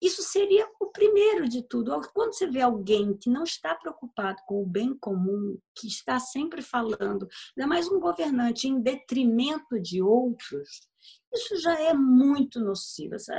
Isso 0.00 0.22
seria 0.22 0.66
o 0.80 0.86
primeiro 0.86 1.46
de 1.46 1.62
tudo. 1.62 2.00
Quando 2.14 2.32
você 2.32 2.46
vê 2.46 2.62
alguém 2.62 3.14
que 3.14 3.28
não 3.28 3.42
está 3.42 3.74
preocupado 3.74 4.40
com 4.46 4.62
o 4.62 4.66
bem 4.66 4.96
comum, 4.96 5.58
que 5.78 5.86
está 5.86 6.18
sempre 6.18 6.62
falando, 6.62 7.28
ainda 7.58 7.68
mais 7.68 7.92
um 7.92 8.00
governante 8.00 8.68
em 8.68 8.80
detrimento 8.80 9.78
de 9.78 10.00
outros, 10.00 10.88
isso 11.34 11.58
já 11.60 11.78
é 11.78 11.92
muito 11.92 12.58
nocivo. 12.58 13.16
Essa, 13.16 13.34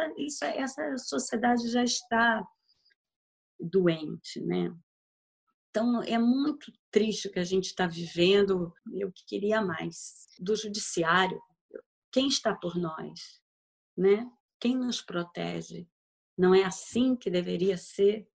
essa 0.46 0.96
sociedade 1.00 1.68
já 1.70 1.84
está 1.84 2.48
doente, 3.60 4.40
né? 4.42 4.72
Então, 5.70 6.02
é 6.04 6.18
muito 6.18 6.72
triste 6.90 7.28
o 7.28 7.32
que 7.32 7.40
a 7.40 7.44
gente 7.44 7.66
está 7.66 7.86
vivendo. 7.86 8.74
Eu 8.92 9.12
queria 9.28 9.62
mais 9.62 10.28
do 10.40 10.56
judiciário. 10.56 11.40
Quem 12.12 12.28
está 12.28 12.56
por 12.56 12.76
nós? 12.76 13.40
Né? 13.96 14.30
Quem 14.60 14.76
nos 14.76 15.02
protege? 15.02 15.88
Não 16.38 16.56
é 16.56 16.64
assim 16.64 17.16
que 17.16 17.30
deveria 17.30 17.78
ser 17.78 18.28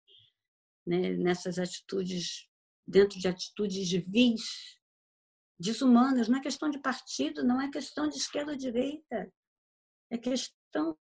né? 0.86 1.14
nessas 1.14 1.58
atitudes, 1.58 2.48
dentro 2.86 3.18
de 3.18 3.26
atitudes 3.26 3.88
de 3.88 3.98
vis, 3.98 4.78
desumanas. 5.58 6.28
Não 6.28 6.38
é 6.38 6.42
questão 6.42 6.70
de 6.70 6.78
partido, 6.78 7.42
não 7.42 7.60
é 7.60 7.68
questão 7.68 8.08
de 8.08 8.16
esquerda 8.16 8.52
ou 8.52 8.58
direita. 8.58 9.32
É 10.08 10.18
questão. 10.18 10.96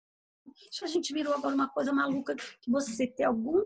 A 0.84 0.88
gente 0.88 1.12
virou 1.12 1.34
agora 1.34 1.56
uma 1.56 1.70
coisa 1.70 1.92
maluca 1.92 2.36
que 2.36 2.70
você 2.70 3.08
ter 3.08 3.24
algum 3.24 3.64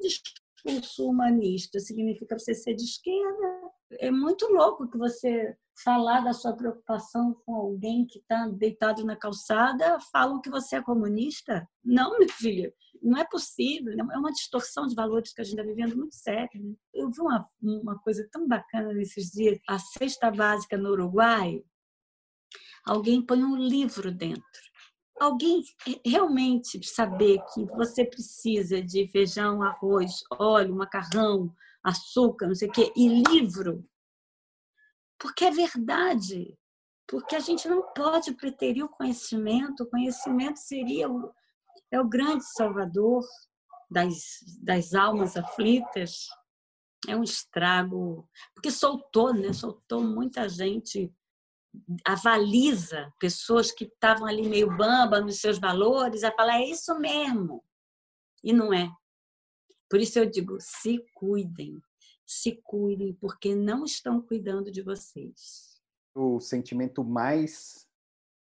discurso 0.64 1.10
humanista 1.10 1.80
significa 1.80 2.38
você 2.38 2.54
ser 2.54 2.74
de 2.74 2.84
esquerda. 2.84 3.62
É 4.00 4.10
muito 4.10 4.48
louco 4.48 4.90
que 4.90 4.98
você 4.98 5.56
falar 5.84 6.22
da 6.22 6.34
sua 6.34 6.54
preocupação 6.54 7.34
com 7.46 7.56
alguém 7.56 8.06
que 8.06 8.20
está 8.20 8.48
deitado 8.48 9.04
na 9.04 9.16
calçada, 9.16 10.00
falam 10.12 10.42
que 10.42 10.50
você 10.50 10.78
é 10.78 10.82
comunista. 10.82 11.68
Não, 11.84 12.18
minha 12.18 12.32
filha, 12.32 12.74
não 13.02 13.18
é 13.18 13.26
possível. 13.26 13.94
É 13.94 14.18
uma 14.18 14.32
distorção 14.32 14.88
de 14.88 14.96
valores 14.96 15.34
que 15.34 15.42
a 15.42 15.44
gente 15.44 15.60
está 15.60 15.64
vivendo 15.64 15.96
muito 15.98 16.16
séria. 16.16 16.50
Né? 16.56 16.74
Eu 16.94 17.10
vi 17.10 17.22
uma, 17.22 17.48
uma 17.62 18.00
coisa 18.00 18.28
tão 18.32 18.48
bacana 18.48 18.94
nesses 18.94 19.32
dias. 19.32 19.60
A 19.68 19.78
cesta 19.80 20.32
básica 20.32 20.78
no 20.78 20.92
Uruguai, 20.92 21.64
alguém 22.86 23.26
põe 23.26 23.44
um 23.44 23.56
livro 23.56 24.12
dentro 24.12 24.73
alguém 25.24 25.64
realmente 26.06 26.82
saber 26.84 27.40
que 27.54 27.66
você 27.66 28.06
precisa 28.06 28.82
de 28.82 29.08
feijão, 29.08 29.62
arroz, 29.62 30.24
óleo, 30.32 30.76
macarrão, 30.76 31.54
açúcar, 31.84 32.48
não 32.48 32.56
sei 32.56 32.70
o 32.70 32.72
quê, 32.72 32.92
e 32.96 33.08
livro, 33.08 33.86
porque 35.24 35.46
é 35.46 35.52
verdade. 35.52 36.58
Porque 37.08 37.36
a 37.36 37.40
gente 37.40 37.68
não 37.68 37.82
pode 37.94 38.34
preterir 38.34 38.84
o 38.84 38.90
conhecimento, 38.90 39.84
o 39.84 39.90
conhecimento 39.90 40.58
seria 40.58 41.10
o, 41.10 41.34
é 41.92 42.00
o 42.00 42.08
grande 42.08 42.44
salvador 42.54 43.24
das, 43.90 44.16
das 44.62 44.94
almas 44.94 45.38
aflitas. 45.38 46.28
É 47.08 47.16
um 47.16 47.24
estrago, 47.24 48.28
porque 48.54 48.72
soltou, 48.72 49.34
né? 49.34 49.52
Soltou 49.52 50.02
muita 50.02 50.48
gente 50.48 51.14
avaliza 52.06 53.12
pessoas 53.20 53.72
que 53.72 53.86
estavam 53.86 54.28
ali 54.28 54.48
meio 54.48 54.76
bamba 54.76 55.20
nos 55.20 55.40
seus 55.40 55.58
valores, 55.58 56.24
a 56.24 56.32
falar 56.32 56.62
é 56.62 56.66
isso 56.66 56.98
mesmo. 57.00 57.64
E 58.44 58.54
não 58.54 58.74
é. 58.74 58.90
Por 59.90 60.00
isso 60.00 60.20
eu 60.20 60.30
digo, 60.30 60.58
se 60.60 61.04
cuidem, 61.14 61.82
se 62.26 62.60
cuidem, 62.64 63.14
porque 63.14 63.56
não 63.56 63.86
estão 63.86 64.22
cuidando 64.22 64.72
de 64.72 64.82
vocês. 64.82 65.82
O 66.16 66.40
sentimento 66.40 67.04
mais 67.04 67.88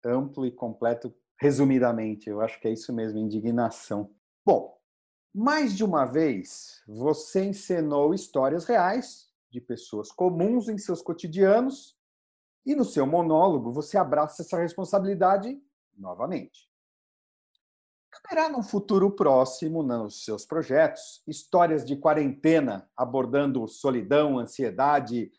amplo 0.05 0.45
e 0.45 0.51
completo, 0.51 1.13
resumidamente, 1.39 2.29
eu 2.29 2.41
acho 2.41 2.59
que 2.59 2.67
é 2.67 2.71
isso 2.71 2.93
mesmo, 2.93 3.19
indignação. 3.19 4.13
Bom, 4.45 4.79
mais 5.33 5.75
de 5.75 5.83
uma 5.83 6.05
vez 6.05 6.81
você 6.87 7.45
encenou 7.45 8.13
histórias 8.13 8.65
reais 8.65 9.27
de 9.51 9.59
pessoas 9.59 10.11
comuns 10.11 10.69
em 10.69 10.77
seus 10.77 11.01
cotidianos 11.01 11.96
e 12.67 12.75
no 12.75 12.83
seu 12.83 13.07
monólogo, 13.07 13.71
você 13.71 13.97
abraça 13.97 14.41
essa 14.41 14.57
responsabilidade 14.57 15.57
novamente. 15.97 16.67
Caberá 18.11 18.49
no 18.49 18.61
futuro 18.61 19.09
próximo, 19.09 19.81
nos 19.81 20.25
seus 20.25 20.45
projetos, 20.45 21.23
histórias 21.25 21.85
de 21.85 21.95
quarentena 21.95 22.89
abordando 22.95 23.65
solidão, 23.69 24.37
ansiedade, 24.37 25.31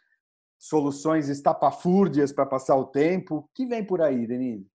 soluções 0.58 1.28
estapafúrdias 1.28 2.32
para 2.32 2.46
passar 2.46 2.76
o 2.76 2.86
tempo. 2.86 3.50
que 3.54 3.66
vem 3.66 3.84
por 3.84 4.00
aí, 4.00 4.26
Denise? 4.26 4.66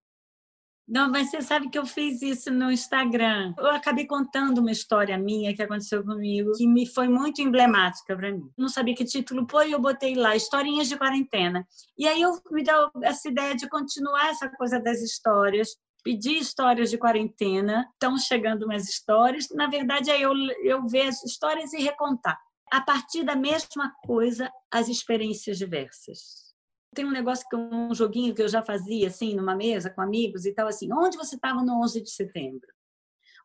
Não, 0.87 1.09
mas 1.09 1.29
você 1.29 1.41
sabe 1.41 1.69
que 1.69 1.77
eu 1.77 1.85
fiz 1.85 2.21
isso 2.21 2.51
no 2.51 2.69
Instagram. 2.69 3.53
Eu 3.57 3.67
acabei 3.67 4.05
contando 4.05 4.59
uma 4.59 4.71
história 4.71 5.17
minha 5.17 5.55
que 5.55 5.61
aconteceu 5.61 6.03
comigo, 6.03 6.51
que 6.57 6.67
me 6.67 6.85
foi 6.85 7.07
muito 7.07 7.41
emblemática 7.41 8.15
para 8.15 8.31
mim. 8.31 8.49
Não 8.57 8.67
sabia 8.67 8.93
que 8.93 9.05
título 9.05 9.47
pôr 9.47 9.65
e 9.65 9.71
eu 9.71 9.79
botei 9.79 10.13
lá, 10.13 10.35
Historinhas 10.35 10.89
de 10.89 10.97
Quarentena. 10.97 11.65
E 11.97 12.05
aí 12.05 12.21
eu 12.21 12.37
me 12.51 12.63
deu 12.63 12.91
essa 13.01 13.29
ideia 13.29 13.55
de 13.55 13.69
continuar 13.69 14.29
essa 14.29 14.49
coisa 14.49 14.79
das 14.79 15.01
histórias, 15.01 15.69
pedir 16.03 16.37
histórias 16.37 16.89
de 16.89 16.97
quarentena. 16.97 17.87
Estão 17.93 18.17
chegando 18.17 18.65
umas 18.65 18.87
histórias. 18.87 19.47
Na 19.51 19.67
verdade, 19.67 20.11
é 20.11 20.19
eu, 20.19 20.33
eu 20.63 20.85
ver 20.85 21.07
as 21.07 21.23
histórias 21.23 21.71
e 21.71 21.81
recontar. 21.81 22.37
A 22.71 22.81
partir 22.81 23.23
da 23.23 23.35
mesma 23.35 23.93
coisa, 24.05 24.51
as 24.69 24.89
experiências 24.89 25.57
diversas 25.57 26.52
tem 26.93 27.05
um 27.05 27.11
negócio 27.11 27.47
que 27.49 27.55
um 27.55 27.93
joguinho 27.93 28.33
que 28.33 28.41
eu 28.41 28.47
já 28.47 28.61
fazia 28.61 29.07
assim 29.07 29.35
numa 29.35 29.55
mesa 29.55 29.89
com 29.89 30.01
amigos 30.01 30.45
e 30.45 30.53
tal 30.53 30.67
assim, 30.67 30.91
onde 30.91 31.17
você 31.17 31.35
estava 31.35 31.63
no 31.63 31.81
11 31.81 32.01
de 32.01 32.11
setembro? 32.11 32.67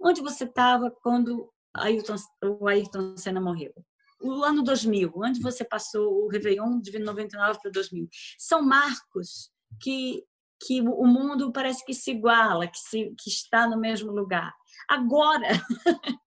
Onde 0.01 0.21
você 0.21 0.45
estava 0.45 0.91
quando 1.03 1.53
Ayrton, 1.75 2.17
o 2.61 2.69
Ayrton 2.69 3.17
Senna 3.17 3.41
morreu? 3.41 3.73
O 4.21 4.43
ano 4.43 4.63
2000, 4.63 5.13
onde 5.17 5.41
você 5.41 5.65
passou 5.65 6.25
o 6.25 6.29
Réveillon 6.29 6.81
de 6.81 6.99
99 6.99 7.61
para 7.61 7.71
2000? 7.71 8.09
São 8.37 8.63
marcos 8.63 9.51
que 9.81 10.25
que 10.61 10.81
o 10.81 11.07
mundo 11.07 11.53
parece 11.53 11.85
que 11.85 11.95
se 11.95 12.11
iguala, 12.11 12.67
que, 12.67 12.79
se, 12.79 13.15
que 13.17 13.31
está 13.31 13.67
no 13.67 13.79
mesmo 13.79 14.11
lugar. 14.11 14.53
Agora 14.89 15.47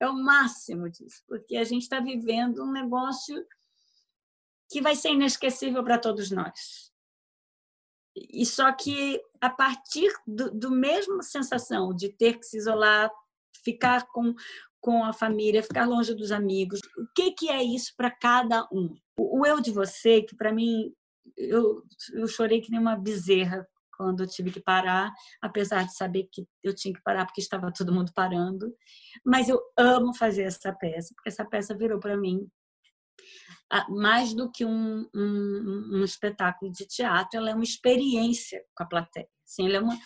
é 0.00 0.08
o 0.08 0.14
máximo 0.14 0.88
disso, 0.88 1.22
porque 1.26 1.56
a 1.56 1.64
gente 1.64 1.82
está 1.82 2.00
vivendo 2.00 2.62
um 2.62 2.70
negócio 2.70 3.44
que 4.70 4.80
vai 4.80 4.96
ser 4.96 5.10
inesquecível 5.10 5.82
para 5.82 5.98
todos 5.98 6.30
nós. 6.30 6.90
E 8.14 8.46
só 8.46 8.72
que 8.72 9.20
a 9.40 9.50
partir 9.50 10.10
do, 10.26 10.50
do 10.50 10.70
mesmo 10.70 11.22
sensação 11.22 11.94
de 11.94 12.08
ter 12.08 12.38
que 12.38 12.46
se 12.46 12.56
isolar, 12.56 13.10
ficar 13.62 14.06
com 14.06 14.34
com 14.86 15.02
a 15.02 15.12
família, 15.12 15.64
ficar 15.64 15.84
longe 15.84 16.14
dos 16.14 16.30
amigos. 16.30 16.78
O 16.96 17.08
que 17.12 17.32
que 17.32 17.50
é 17.50 17.60
isso 17.60 17.92
para 17.96 18.08
cada 18.08 18.68
um? 18.72 18.94
O, 19.18 19.40
o 19.40 19.46
eu 19.46 19.60
de 19.60 19.72
você, 19.72 20.22
que 20.22 20.36
para 20.36 20.52
mim 20.52 20.94
eu, 21.36 21.82
eu 22.12 22.28
chorei 22.28 22.60
que 22.60 22.70
nem 22.70 22.78
uma 22.78 22.94
bezerra 22.94 23.66
quando 23.96 24.22
eu 24.22 24.28
tive 24.28 24.52
que 24.52 24.60
parar, 24.60 25.12
apesar 25.42 25.84
de 25.84 25.96
saber 25.96 26.28
que 26.30 26.46
eu 26.62 26.72
tinha 26.72 26.94
que 26.94 27.02
parar 27.02 27.26
porque 27.26 27.40
estava 27.40 27.72
todo 27.72 27.92
mundo 27.92 28.12
parando. 28.14 28.72
Mas 29.24 29.48
eu 29.48 29.60
amo 29.76 30.14
fazer 30.14 30.42
essa 30.42 30.72
peça, 30.72 31.12
porque 31.16 31.30
essa 31.30 31.44
peça 31.44 31.74
virou 31.74 31.98
para 31.98 32.16
mim 32.16 32.46
mais 33.88 34.32
do 34.34 34.50
que 34.50 34.64
um, 34.64 35.08
um, 35.14 35.90
um, 35.94 36.04
espetáculo 36.04 36.70
de 36.70 36.86
teatro, 36.86 37.38
ela 37.38 37.50
é 37.50 37.54
uma 37.54 37.64
experiência 37.64 38.62
com 38.74 38.84
a 38.84 38.86
plateia. 38.86 39.28
Assim, 39.44 39.66
ele, 39.66 39.76
é 39.76 39.80
uma, 39.80 39.98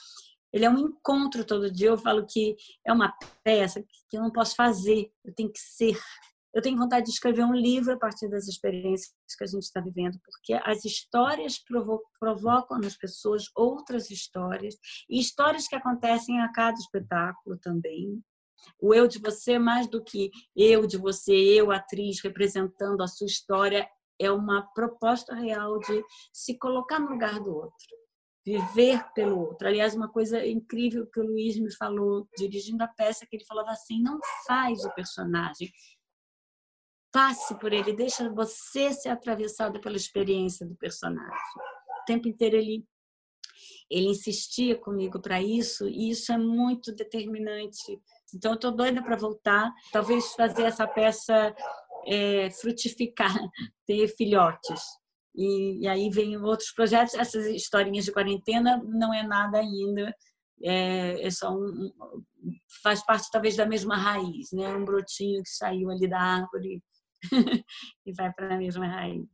ele 0.52 0.64
é 0.64 0.70
um 0.70 0.78
encontro 0.78 1.44
todo 1.44 1.70
dia. 1.70 1.88
Eu 1.88 1.98
falo 1.98 2.26
que 2.26 2.56
é 2.86 2.92
uma 2.92 3.12
peça 3.44 3.82
que 4.08 4.16
eu 4.16 4.22
não 4.22 4.30
posso 4.30 4.54
fazer, 4.54 5.10
eu 5.24 5.34
tenho 5.34 5.52
que 5.52 5.60
ser. 5.60 5.98
Eu 6.52 6.60
tenho 6.60 6.76
vontade 6.76 7.06
de 7.06 7.12
escrever 7.12 7.44
um 7.44 7.54
livro 7.54 7.92
a 7.92 7.98
partir 7.98 8.28
das 8.28 8.48
experiências 8.48 9.14
que 9.38 9.44
a 9.44 9.46
gente 9.46 9.62
está 9.62 9.80
vivendo, 9.80 10.18
porque 10.24 10.54
as 10.64 10.84
histórias 10.84 11.62
provocam 12.18 12.78
nas 12.80 12.96
pessoas 12.96 13.44
outras 13.54 14.10
histórias, 14.10 14.74
e 15.08 15.20
histórias 15.20 15.68
que 15.68 15.76
acontecem 15.76 16.40
a 16.40 16.50
cada 16.50 16.76
espetáculo 16.76 17.56
também. 17.58 18.20
O 18.80 18.94
eu 18.94 19.06
de 19.06 19.18
você, 19.18 19.58
mais 19.58 19.86
do 19.86 20.02
que 20.02 20.30
eu 20.56 20.86
de 20.86 20.96
você, 20.96 21.32
eu, 21.32 21.70
atriz, 21.70 22.20
representando 22.20 23.02
a 23.02 23.06
sua 23.06 23.26
história, 23.26 23.88
é 24.18 24.30
uma 24.30 24.62
proposta 24.74 25.34
real 25.34 25.78
de 25.78 26.04
se 26.32 26.58
colocar 26.58 26.98
no 26.98 27.10
lugar 27.10 27.40
do 27.40 27.54
outro, 27.54 27.96
viver 28.44 29.02
pelo 29.14 29.38
outro. 29.38 29.66
Aliás, 29.66 29.94
uma 29.94 30.08
coisa 30.08 30.46
incrível 30.46 31.06
que 31.06 31.20
o 31.20 31.24
Luiz 31.24 31.58
me 31.58 31.74
falou 31.74 32.28
dirigindo 32.36 32.84
a 32.84 32.88
peça, 32.88 33.26
que 33.26 33.36
ele 33.36 33.46
falava 33.46 33.70
assim: 33.70 34.02
não 34.02 34.18
faz 34.46 34.84
o 34.84 34.94
personagem, 34.94 35.72
passe 37.12 37.58
por 37.58 37.72
ele, 37.72 37.92
deixa 37.92 38.28
você 38.30 38.92
ser 38.92 39.08
atravessada 39.08 39.80
pela 39.80 39.96
experiência 39.96 40.66
do 40.66 40.76
personagem. 40.76 41.38
O 42.02 42.04
tempo 42.06 42.28
inteiro 42.28 42.56
ele 42.56 42.84
ele 43.90 44.06
insistia 44.06 44.78
comigo 44.78 45.20
para 45.20 45.42
isso 45.42 45.88
e 45.88 46.10
isso 46.10 46.32
é 46.32 46.38
muito 46.38 46.94
determinante 46.94 48.00
então, 48.34 48.52
eu 48.52 48.56
estou 48.56 48.72
doida 48.72 49.02
para 49.02 49.16
voltar, 49.16 49.72
talvez 49.92 50.32
fazer 50.34 50.62
essa 50.64 50.86
peça 50.86 51.54
é, 52.06 52.50
frutificar, 52.50 53.34
ter 53.86 54.08
filhotes. 54.08 54.82
E, 55.34 55.84
e, 55.84 55.88
aí 55.88 56.10
vem 56.10 56.36
outros 56.36 56.72
projetos. 56.72 57.14
Essas 57.14 57.46
historinhas 57.46 58.04
de 58.04 58.12
quarentena 58.12 58.82
não 58.82 59.14
é 59.14 59.22
nada 59.22 59.58
ainda, 59.58 60.14
é, 60.62 61.26
é 61.26 61.30
só 61.30 61.54
um, 61.54 61.90
faz 62.82 63.04
parte 63.04 63.30
talvez 63.30 63.56
da 63.56 63.66
mesma 63.66 63.96
raiz, 63.96 64.50
né? 64.52 64.74
Um 64.74 64.84
brotinho 64.84 65.42
que 65.42 65.50
saiu 65.50 65.90
ali 65.90 66.08
da 66.08 66.20
árvore 66.20 66.82
e 68.06 68.12
vai 68.12 68.32
para 68.32 68.54
a 68.54 68.58
mesma 68.58 68.86
raiz. 68.86 69.28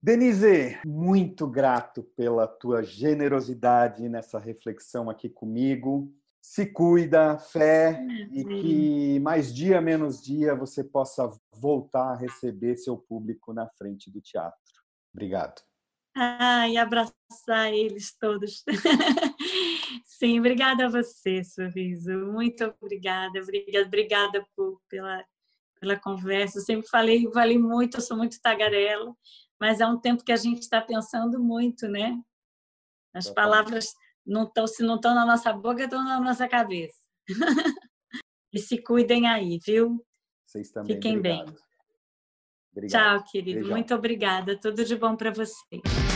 Denise, 0.00 0.78
muito 0.86 1.46
grato 1.46 2.04
pela 2.16 2.46
tua 2.46 2.84
generosidade 2.84 4.08
nessa 4.08 4.38
reflexão 4.38 5.10
aqui 5.10 5.28
comigo 5.28 6.14
se 6.48 6.64
cuida, 6.64 7.38
fé 7.38 8.02
e 8.32 8.42
que 8.42 9.20
mais 9.20 9.54
dia 9.54 9.82
menos 9.82 10.22
dia 10.22 10.54
você 10.54 10.82
possa 10.82 11.30
voltar 11.52 12.12
a 12.12 12.16
receber 12.16 12.74
seu 12.78 12.96
público 12.96 13.52
na 13.52 13.68
frente 13.76 14.10
do 14.10 14.18
teatro. 14.18 14.58
Obrigado. 15.12 15.60
Ai, 16.16 16.78
abraçar 16.78 17.70
eles 17.74 18.16
todos. 18.18 18.64
Sim, 20.06 20.38
obrigada 20.40 20.86
a 20.86 20.88
você, 20.88 21.44
Sorriso. 21.44 22.12
Muito 22.16 22.64
obrigada, 22.80 23.42
obrigada, 23.42 23.86
obrigada 23.86 24.46
por, 24.56 24.80
pela, 24.88 25.22
pela 25.78 26.00
conversa. 26.00 26.60
Eu 26.60 26.62
sempre 26.62 26.88
falei, 26.88 27.30
falei 27.30 27.58
muito, 27.58 27.98
eu 27.98 28.00
sou 28.00 28.16
muito 28.16 28.40
tagarela, 28.40 29.14
mas 29.60 29.82
é 29.82 29.86
um 29.86 30.00
tempo 30.00 30.24
que 30.24 30.32
a 30.32 30.36
gente 30.36 30.62
está 30.62 30.80
pensando 30.80 31.38
muito, 31.38 31.86
né? 31.86 32.18
As 33.12 33.28
palavras 33.28 33.92
não 34.28 34.44
estão, 34.44 34.66
se 34.66 34.82
não 34.82 34.96
estão 34.96 35.14
na 35.14 35.24
nossa 35.24 35.52
boca, 35.52 35.84
estão 35.84 36.04
na 36.04 36.20
nossa 36.20 36.46
cabeça. 36.46 36.98
e 38.52 38.58
se 38.58 38.78
cuidem 38.82 39.26
aí, 39.26 39.58
viu? 39.64 40.04
Vocês 40.46 40.70
também. 40.70 40.94
Fiquem 40.94 41.16
obrigado. 41.16 41.46
bem. 41.46 41.56
Obrigado. 42.72 43.20
Tchau, 43.20 43.24
querido. 43.30 43.68
Muito 43.68 43.94
obrigada. 43.94 44.58
Tudo 44.58 44.84
de 44.84 44.94
bom 44.96 45.16
para 45.16 45.32
você. 45.32 46.07